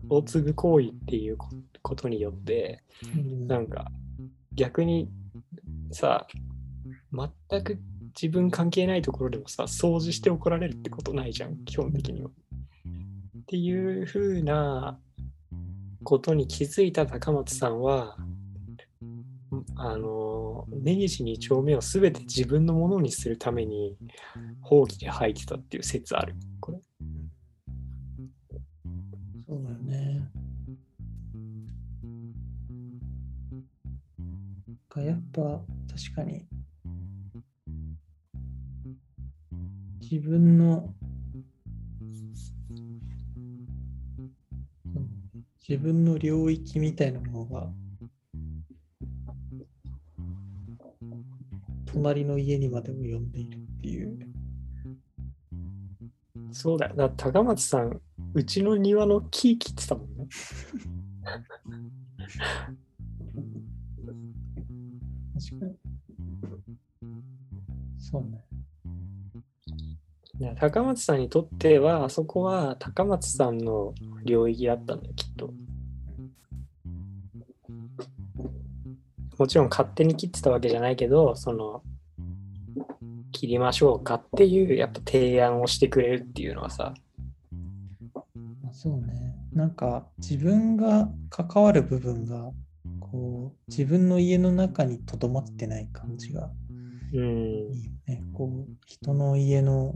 [0.09, 1.49] を継ぐ行為っていうこ
[1.83, 2.85] ことによって、
[3.17, 3.91] うんなんか
[4.55, 5.09] 逆に
[5.93, 6.27] さ
[7.13, 7.79] 全く
[8.21, 12.31] 自分関係ないところでもさ掃除して怒られるってことないじゃん基本的には。
[12.31, 14.99] っていう風な
[16.05, 18.17] ことに気づいた高松さんは
[19.77, 23.97] あの根岸2丁目を全て自分のものにするために
[24.61, 26.79] 放棄で吐いてたっていう説あるこれ。
[29.49, 30.31] そうだよね。
[34.97, 35.61] やっぱ
[35.91, 36.47] 確かに
[40.01, 40.95] 自分の
[42.71, 43.11] うん
[45.69, 47.69] 自分の領域みたいなものが
[51.87, 54.19] 隣の家にまでも呼んでいるっていう。
[56.53, 56.97] そうだよ。
[56.97, 58.01] だ高松さん、
[58.35, 60.29] うちの庭の木切ってたもんね。
[65.41, 65.75] 確かに。
[67.99, 68.45] そうね。
[70.59, 75.53] 高松さんにとっては、あそこは高松さんの領域だったんだよ、きっと。
[79.39, 81.83] もちろん勝手に切ってたわけじゃないけど、その、
[83.33, 86.95] 切りましょうかっていう、やっぱ提案をしてくれるっていうのはさ、
[88.13, 88.23] ま
[88.71, 89.37] あそうね。
[89.53, 92.51] なんか自分が関わる部分が
[93.01, 96.51] こう自分の家の中にとどまってない感じが
[97.13, 98.23] うん、いいよね。
[98.33, 99.95] こう人の家の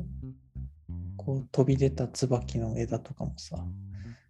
[1.17, 3.57] こう飛び出た椿の枝とかもさ、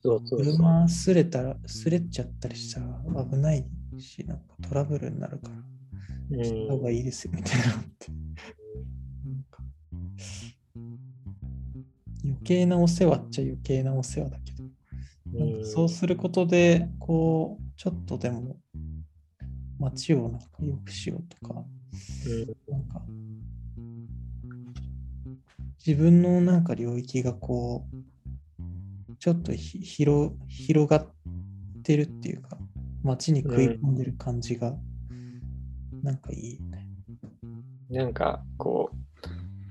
[0.02, 0.56] そうそうそう。
[0.56, 3.64] 車すれたら、すれちゃったりしたら危ない
[3.98, 8.06] し、なんかトラブルになるから、うんした方がいいですよみたいなのって。
[12.24, 14.64] 余計なお世話っちゃ余計なお世話だけど、
[15.38, 18.56] なんかそうすることで、こう、ちょっとでも
[19.78, 21.64] 街をなんか良くしようとか、
[22.68, 23.02] なんか
[25.84, 31.12] 自分のなんか領域がこう、ちょっと広広がっ
[31.82, 32.56] てるっていうか、
[33.02, 34.74] 街に食い込んでる感じが、
[36.02, 36.88] なんかいいよね。
[37.90, 38.96] なんかこう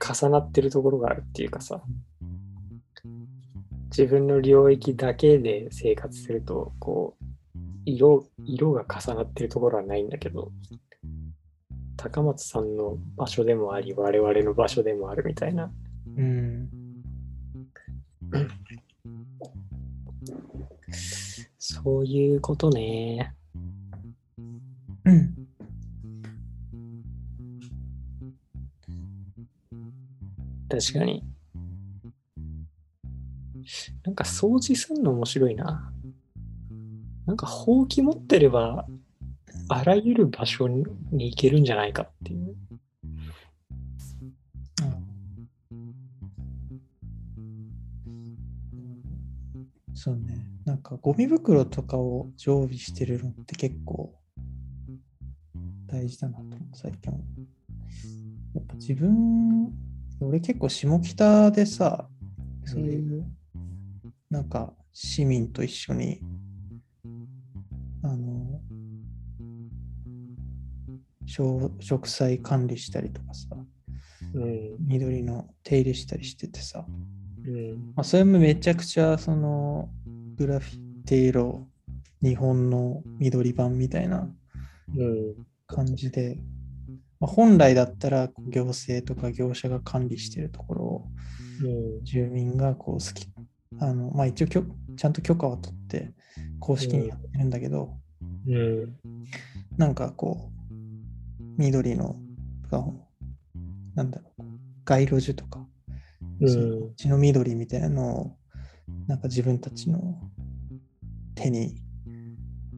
[0.04, 1.82] 重なってるところがあるっていうかさ
[3.90, 7.23] 自分の領域だけで生活するとこう
[7.86, 10.52] 色色が重なってるところはないんだけど
[11.98, 15.72] 高松さんの場所でもあり我々の場所でもあるみたいな。
[16.18, 16.70] うん。
[21.58, 23.34] そういうことね。
[25.06, 25.34] うん。
[30.70, 31.24] 確かに。
[34.04, 35.93] なんか掃除するの面白いな
[37.26, 38.86] なんかほうき持ってれば
[39.70, 42.56] あらゆる場所に行けるんじゃないかっていう。
[49.94, 50.46] そうね。
[50.66, 54.14] なんかゴミ袋とかを常備してるのって結構
[55.88, 56.44] 大事だなと
[56.74, 57.20] 最近は。
[58.54, 59.72] やっぱ自分、
[60.20, 62.10] 俺結構下北でさ、
[62.66, 63.26] そういう、
[64.30, 66.20] なんか市民と一緒に、
[71.26, 73.48] 植植栽管理したりとかさ、
[74.34, 74.76] うん。
[74.80, 76.86] 緑の手入れしたりしててさ、
[77.46, 77.94] うん。
[77.96, 79.90] まあ、それもめちゃくちゃその
[80.36, 81.68] グラフィティ色
[82.22, 84.30] 日本の緑版みたいな
[84.96, 85.36] うん。
[85.68, 86.38] 感じで、
[87.20, 91.08] まあ、本来だったら行政とか業者が管理してるところを
[91.62, 92.04] うん。
[92.04, 93.28] 住民がこう好き
[93.80, 94.64] あの、まあ、一応きょ
[94.96, 96.12] ちゃんと許可を取って
[96.60, 97.94] 公式にやってるんだけど、
[98.48, 98.96] うん。
[99.78, 100.63] なんかこう
[101.58, 102.16] 緑の
[102.70, 102.84] が
[103.96, 104.44] なんだろう。
[104.86, 105.66] 街路樹とか
[106.40, 108.38] うそのうちの緑みたいなのを
[109.08, 110.20] なんか自分たちの
[111.36, 111.76] 手に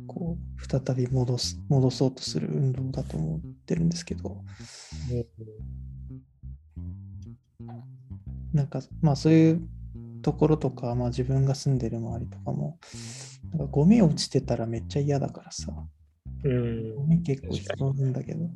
[0.07, 4.43] こう再び戻す戻そうとする運動だと思ってるんですけど。
[8.53, 9.67] なんかまあそういう
[10.21, 12.79] ところとか、まあ、自分が住んでる周りとかも
[13.51, 15.73] なんかゴミ落ちてたらめっちゃ嫌だからさ
[16.45, 16.95] うん。
[16.95, 18.49] ゴミ結構拾うんだけど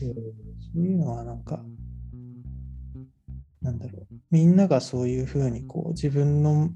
[0.00, 1.62] そういうのはなんか、
[3.62, 6.70] なんだろう、みんながそういうふうにこう自分の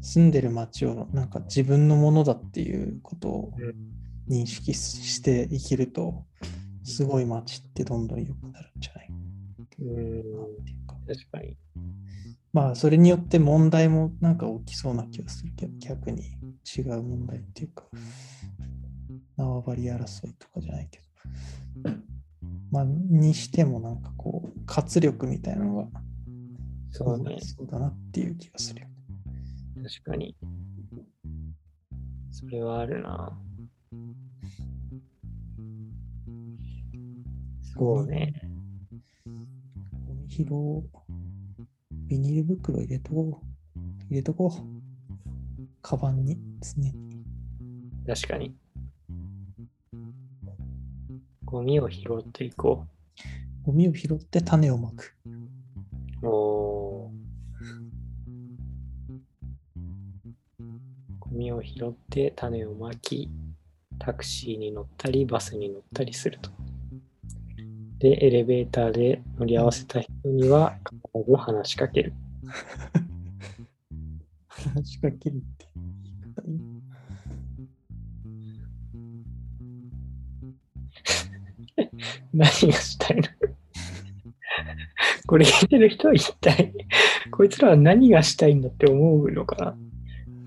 [0.00, 3.52] 住んでる街をなんか自分のものだっていうことを
[4.28, 6.24] 認識して生きると、
[6.82, 9.08] すごい街ってどんどん良くなるんじゃない？
[9.08, 9.14] か
[9.80, 10.36] うん。
[10.36, 10.96] なっていうか。
[11.06, 11.56] 確かに。
[12.52, 16.22] まあそれによって問題もなんか起きそうな気がするけど、逆に
[16.76, 17.84] 違う問題っていうか、
[19.36, 21.04] 縄張り争いとかじゃないけど。
[22.70, 25.88] まあ、にしてもなんかこう、活力みたいなのが
[26.96, 27.38] そうね。
[27.40, 28.94] そうだなっていう気がするよね。
[29.82, 30.36] 確かに。
[32.30, 33.36] それはあるな。
[37.76, 38.40] そうね。
[40.06, 40.84] ゴミ拾おう。
[42.06, 43.80] ビニール袋入れとこう。
[44.08, 45.62] 入れとこう。
[45.82, 46.92] カバンに常に。
[48.06, 48.54] 確かに。
[51.54, 52.84] ゴミを拾っていこ
[53.64, 55.14] ゴミを拾って種をまく。
[56.20, 56.26] う。
[56.26, 57.12] おー
[61.20, 63.30] ゴミを拾って種をまき、
[64.00, 66.50] タクシーに乗ったり、バスに乗ったりすると。
[68.00, 70.76] で、エレベーターで乗り合わせた人には
[71.12, 72.14] 必ず話しかける。
[74.48, 75.40] 話しかける
[82.32, 83.22] 何がしたいの？
[85.26, 86.72] これ聞いてる人は一体、
[87.30, 89.76] こいつらは何がしたいんだって思うのかな？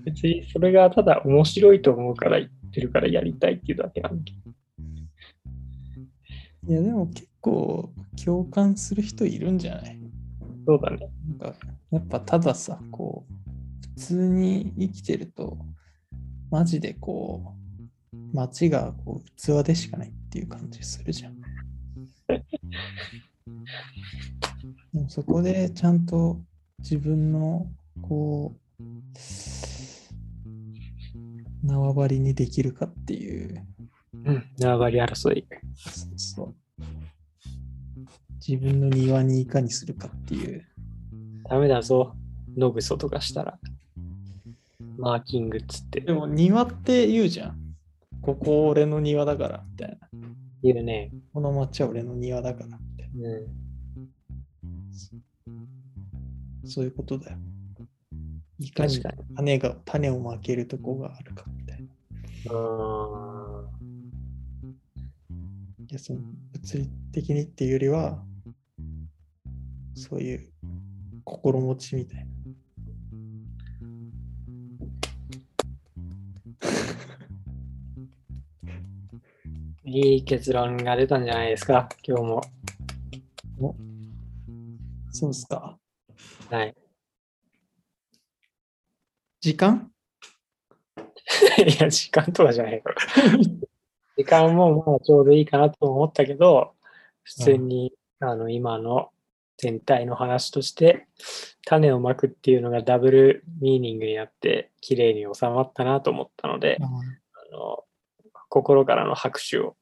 [0.04, 4.38] 別にそれがただ面白いと思うから言ってるからやりたいっていうだけなんだけど。
[6.68, 7.92] いや、でも結構
[8.24, 9.98] 共感する人いるんじゃない？
[10.66, 11.08] そうだね。
[11.40, 11.58] なんか、
[11.90, 13.32] やっぱたださ、こう、
[14.00, 15.58] 普通に生きてると、
[16.50, 17.57] マジでこう、
[18.32, 21.40] 街がこう器でしかないっていう感じするじゃん。
[24.92, 26.40] でもそこでちゃんと
[26.80, 27.66] 自分の
[28.02, 28.82] こう、
[31.66, 33.66] 縄張りにできるかっていう、
[34.24, 34.44] うん。
[34.58, 35.46] 縄張り争い。
[36.16, 36.54] そう
[38.46, 40.64] 自分の庭にいかにするかっていう、
[41.48, 42.14] ダメだぞ。
[42.56, 43.58] ノブソとかしたら。
[44.96, 47.67] マーキングっつってでも庭って言うじゃん。
[48.22, 50.08] ここ俺の庭だからみたいな。
[50.62, 51.10] 言うね。
[51.32, 53.44] この町は俺の庭だからみたいうん。
[53.44, 53.50] な。
[56.68, 57.38] そういうことだよ。
[58.58, 59.36] いかに確かに。
[59.36, 61.88] 種が種をまけるとこがあるかみたいな。
[62.50, 63.64] あ
[65.90, 66.20] いやその
[66.52, 68.22] 物理的にっていうよりは、
[69.94, 70.52] そういう
[71.24, 72.37] 心持ちみたいな。
[79.90, 82.42] いい結論が出たんじゃないですか、今日も。
[85.10, 85.78] そうっすか。
[86.50, 86.74] はい。
[89.40, 89.90] 時間？
[91.58, 92.96] いや、時間とかじゃないから。
[94.18, 96.74] 時間もまあちょうどいいかなと思ったけど、
[97.22, 99.10] 普通に、あの今の
[99.56, 101.06] 全体の話として、
[101.64, 107.84] 種をまくっていうのがダブルミーニングになって、綺麗に収まったなと思ったので、ああの
[108.48, 109.76] 心からの拍手を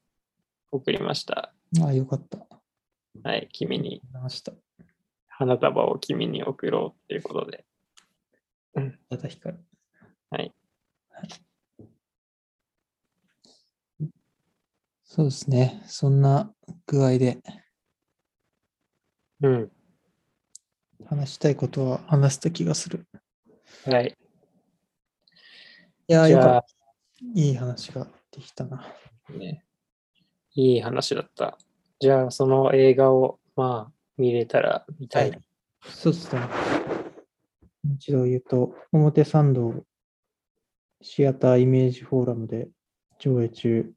[0.71, 1.53] 送りました。
[1.83, 2.45] あ、よかった。
[3.23, 4.01] はい、君に。
[5.27, 7.65] 花束を君に送ろうっていうことで。
[9.09, 9.63] ただ光る。
[10.29, 10.53] はい。
[15.03, 15.81] そうですね。
[15.85, 16.53] そんな
[16.85, 17.41] 具合で
[19.41, 19.71] うん。
[21.05, 23.07] 話したいことは話した気がする。
[23.85, 24.17] はい。
[26.09, 26.65] いやよかった。
[27.33, 28.07] いい話が
[28.37, 28.85] できたな。
[29.37, 29.65] ね。
[30.53, 31.57] いい話だった。
[31.99, 35.31] じゃあ、その映画を、まあ、見れたら見たい。
[35.31, 35.41] はい
[35.89, 36.41] そうですね。
[36.41, 36.47] も
[37.93, 39.85] う一度言うと、表参道
[41.01, 42.67] シアターイメージフォーラムで
[43.19, 43.93] 上映中、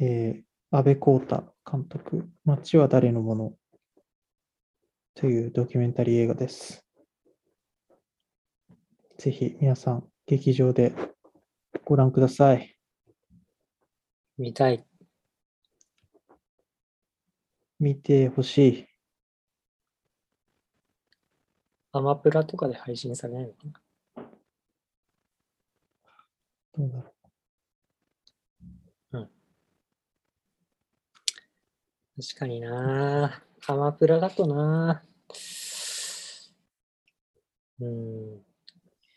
[0.00, 3.54] えー、安倍浩太監督、街は誰のもの？
[5.14, 6.84] というドキュメンタリー映画です。
[9.16, 10.92] ぜひ皆さん、劇場で
[11.88, 12.76] ご覧ください。
[14.36, 14.84] 見たい。
[17.80, 18.86] 見てほしい。
[21.92, 24.28] アマプラとかで配信されないのかな？
[26.76, 27.14] どうだろ
[32.20, 35.02] 確かになアマプラだとな
[37.80, 38.44] うん。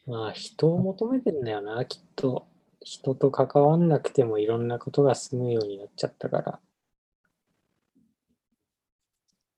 [0.08, 2.48] まあ、人を求めてんだよな、きっと。
[2.84, 6.60] 人と関わんなくてもいろんなことが済むようになっちゃったから。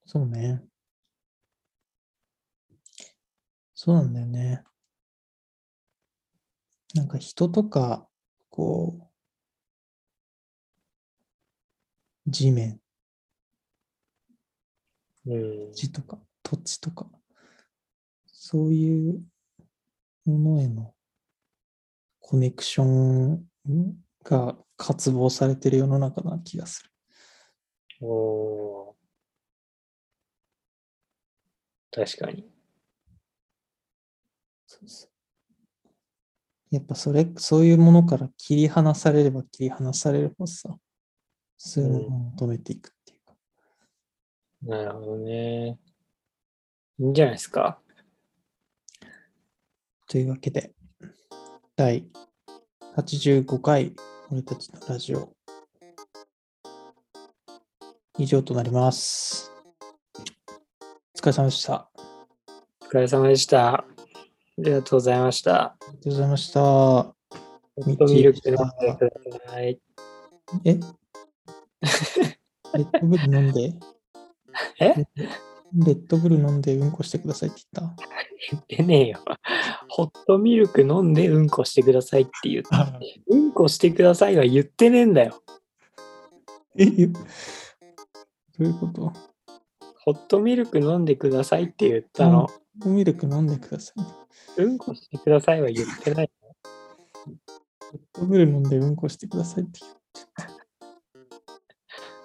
[0.06, 0.10] う。
[0.10, 0.64] そうね。
[3.76, 4.64] そうなんだよね。
[6.96, 8.08] なんか人とか、
[8.50, 9.08] こう、
[12.30, 12.80] 地面、
[15.26, 15.36] う
[15.70, 15.74] ん。
[15.74, 17.08] 地とか土地とか、
[18.34, 19.24] そういう
[20.26, 20.94] ものへの
[22.34, 23.46] コネクション
[24.24, 26.90] が渇望されてる世の中な気がする。
[28.02, 28.94] おー
[31.92, 32.52] 確かに。
[34.66, 35.10] そうそう
[36.72, 40.76] やっぱそれ、そういうものから切り離されれば切り離されればさ、
[41.56, 43.36] そういうものを求めていくっていうか。
[44.64, 45.78] なるほどね。
[46.98, 47.80] いいんじゃないですか。
[50.08, 50.74] というわけで、
[51.84, 52.02] 第
[52.96, 53.92] 85回、
[54.32, 55.34] 俺たちのラジオ、
[58.18, 59.52] 以上となります。
[61.14, 61.74] お疲れ様でした。
[61.74, 61.90] あ
[62.84, 63.74] お疲れ様でした。
[63.74, 63.86] あ
[64.60, 65.76] りがとうございました。
[65.82, 66.62] りがとうございました。
[66.62, 67.14] ホ
[67.76, 69.78] ットミルク飲んでください。
[70.64, 70.80] え？
[72.76, 73.74] レッドブル飲んで？
[74.80, 74.94] え？
[75.76, 78.04] レッドブル飲んでうんこしてくださいって言った
[78.52, 79.20] 言ってねえよ。
[79.96, 83.00] ホットミルク飲んでうんこしてくださいって言った。
[83.28, 85.44] うんこしてくださいは言ってねえんだよ。
[86.76, 87.20] えど
[88.60, 89.14] ういうこと？
[90.00, 92.50] ホットミルク飲んでくださいって言ったの。
[92.84, 93.94] ミルク飲んでくださ
[94.58, 94.64] い。
[94.64, 96.32] うんこしてくださいは言ってない。
[97.28, 100.00] レッドブル飲んでうんこしてくださいって言って
[100.38, 100.48] た。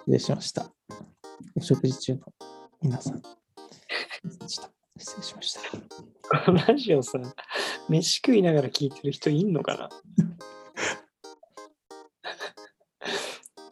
[0.07, 0.71] 失礼しました。
[1.55, 2.21] お食事中の
[2.81, 3.21] 皆さん。
[4.39, 4.67] 失
[4.97, 5.61] 礼しました。
[6.45, 7.17] このラジオさ、
[7.89, 9.89] 飯食いながら聞いてる人いんのかな？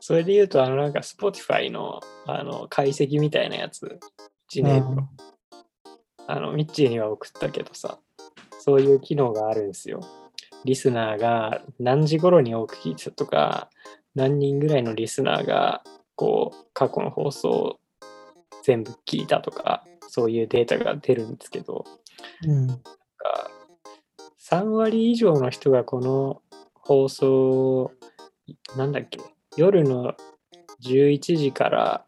[0.01, 3.99] それで言うと、あの、なんか、Spotify の、あの、解析みたいなやつ、
[4.53, 5.09] 1年の、
[6.27, 7.99] あの、ミッチーには送ったけどさ、
[8.59, 9.99] そういう機能があるんですよ。
[10.63, 13.69] リスナーが何時頃に多く聞いてたとか、
[14.15, 15.83] 何人ぐらいのリスナーが、
[16.15, 17.79] こう、過去の放送を
[18.63, 21.85] 全部聞いたとか、そういうデータが出るんですけど、
[22.47, 22.67] うん。
[24.49, 26.41] か3割以上の人がこの
[26.73, 27.91] 放送
[28.75, 29.19] なんだっけ
[29.57, 30.13] 夜の
[30.81, 32.05] 11時から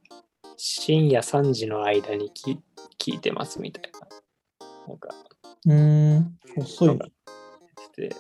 [0.56, 2.60] 深夜3時の間にき
[2.98, 3.99] 聞いてますみたいな
[4.88, 5.10] なんか
[5.66, 6.40] うーん。
[6.57, 6.99] 遅い
[7.95, 8.16] て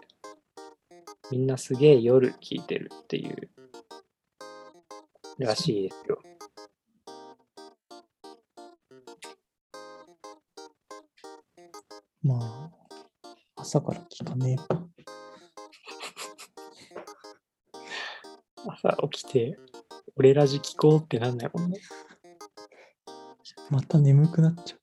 [1.31, 3.49] みんなすげえ夜聞いてるっていう
[5.37, 6.19] らしいですよ。
[12.21, 12.58] まあ、
[13.69, 14.57] 朝から聞かねえ。
[18.65, 19.59] 朝起きて
[20.15, 21.79] 俺ラジ聞こうってなんないもんね。
[23.69, 24.77] また眠くなっちゃ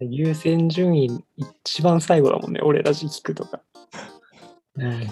[0.00, 1.24] 優先順位
[1.64, 2.60] 一番最後だもんね。
[2.62, 3.62] 俺ラジ聞くとか。
[4.76, 4.84] う。
[4.84, 5.08] うん。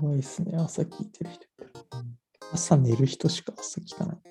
[0.00, 1.46] 怖いっすね、朝聞いてる人。
[2.52, 4.29] 朝寝る人しか朝聞かない。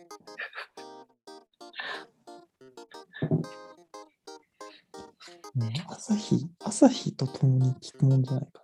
[6.02, 8.64] 朝日、朝日とともに聞くもんじゃないか。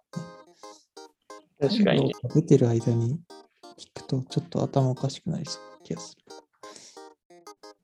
[1.59, 3.19] 確かに出てる間に
[3.77, 6.21] 聞くとちょっと頭おかしくなりそうな気がする。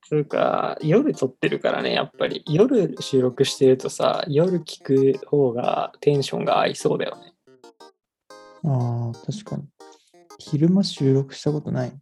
[0.08, 2.42] つうか、夜撮ってるからね、やっぱり。
[2.46, 7.34] 夜収録してるとさ、夜聞く方がテンションが合いそうだよね。
[8.64, 9.64] ああ、確かに。
[10.38, 11.92] 昼間収録したことない。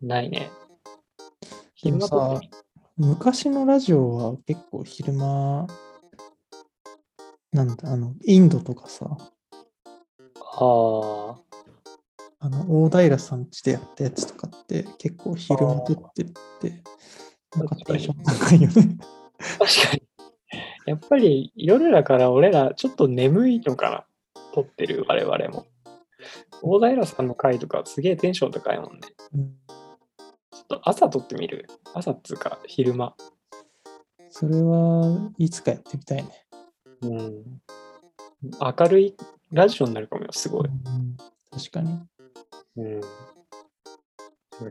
[0.00, 0.50] ないね。
[1.74, 2.40] 昼間
[2.96, 5.66] 昔のラジオは結構昼間、
[7.54, 9.16] なんだ、あの、インドとかさ、あ
[12.40, 16.82] あの、大平さん家でやったやつとかって結構昼間撮ってるって、
[17.56, 18.98] なんかテンション高いよね。
[19.60, 20.02] あ、確かに。
[20.86, 24.04] やっぱり夜だから俺らちょっと眠いのかな。
[24.52, 25.66] 撮ってる我々も。
[26.60, 29.00] 大平さんの回とかすげえテンション高いもんね。
[29.32, 29.54] うん
[30.52, 31.68] ちょっと朝撮ってみる？
[31.94, 33.14] 朝っつうか昼間。
[34.30, 36.43] それはいつかやってみたいね。
[37.04, 37.60] うん。
[38.60, 39.14] 明るい
[39.52, 40.68] ラジオになるかもよ、すごい。
[40.68, 41.16] うん
[41.50, 42.00] 確かに。
[42.76, 43.00] うん。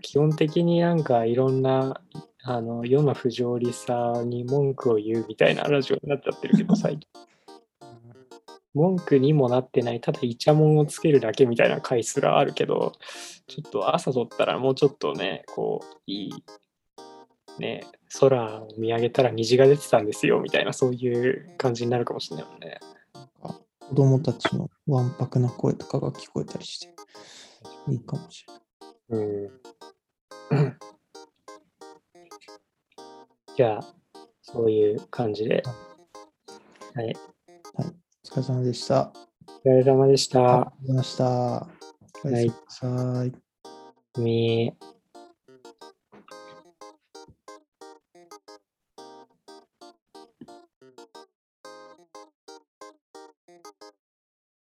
[0.02, 2.02] 基本的になんかいろんな
[2.44, 7.10] あの世の不条理さに文句を言うみたいなラジオになっちゃってるけど、 最近。
[8.74, 12.94] 文句にもなってない、ただイチャモンをつけるだけみたいな回すらあるけど、
[13.48, 16.32] ちょっと朝撮ったらもうちょっとね、こう、いい、
[17.60, 17.86] ね、
[18.20, 22.80] 空を見上げたら虹が出てたんですよみたいな、そういう感じになるかもしれないもんね。
[23.80, 26.94] 子供たちのわんぱくな声とかが聞こえたりして、
[27.90, 29.26] いいかもしれない。
[29.30, 30.80] うん。
[33.56, 33.96] じゃあ、
[34.42, 35.62] そういう感じで。
[36.96, 37.06] はい。
[37.06, 37.16] はい。
[37.76, 37.82] お
[38.28, 39.14] 疲れ様でした。
[39.66, 40.40] お疲れ様でした。
[40.40, 41.68] ありがとうございました。
[42.24, 43.34] おやすみなさい。
[44.20, 44.74] み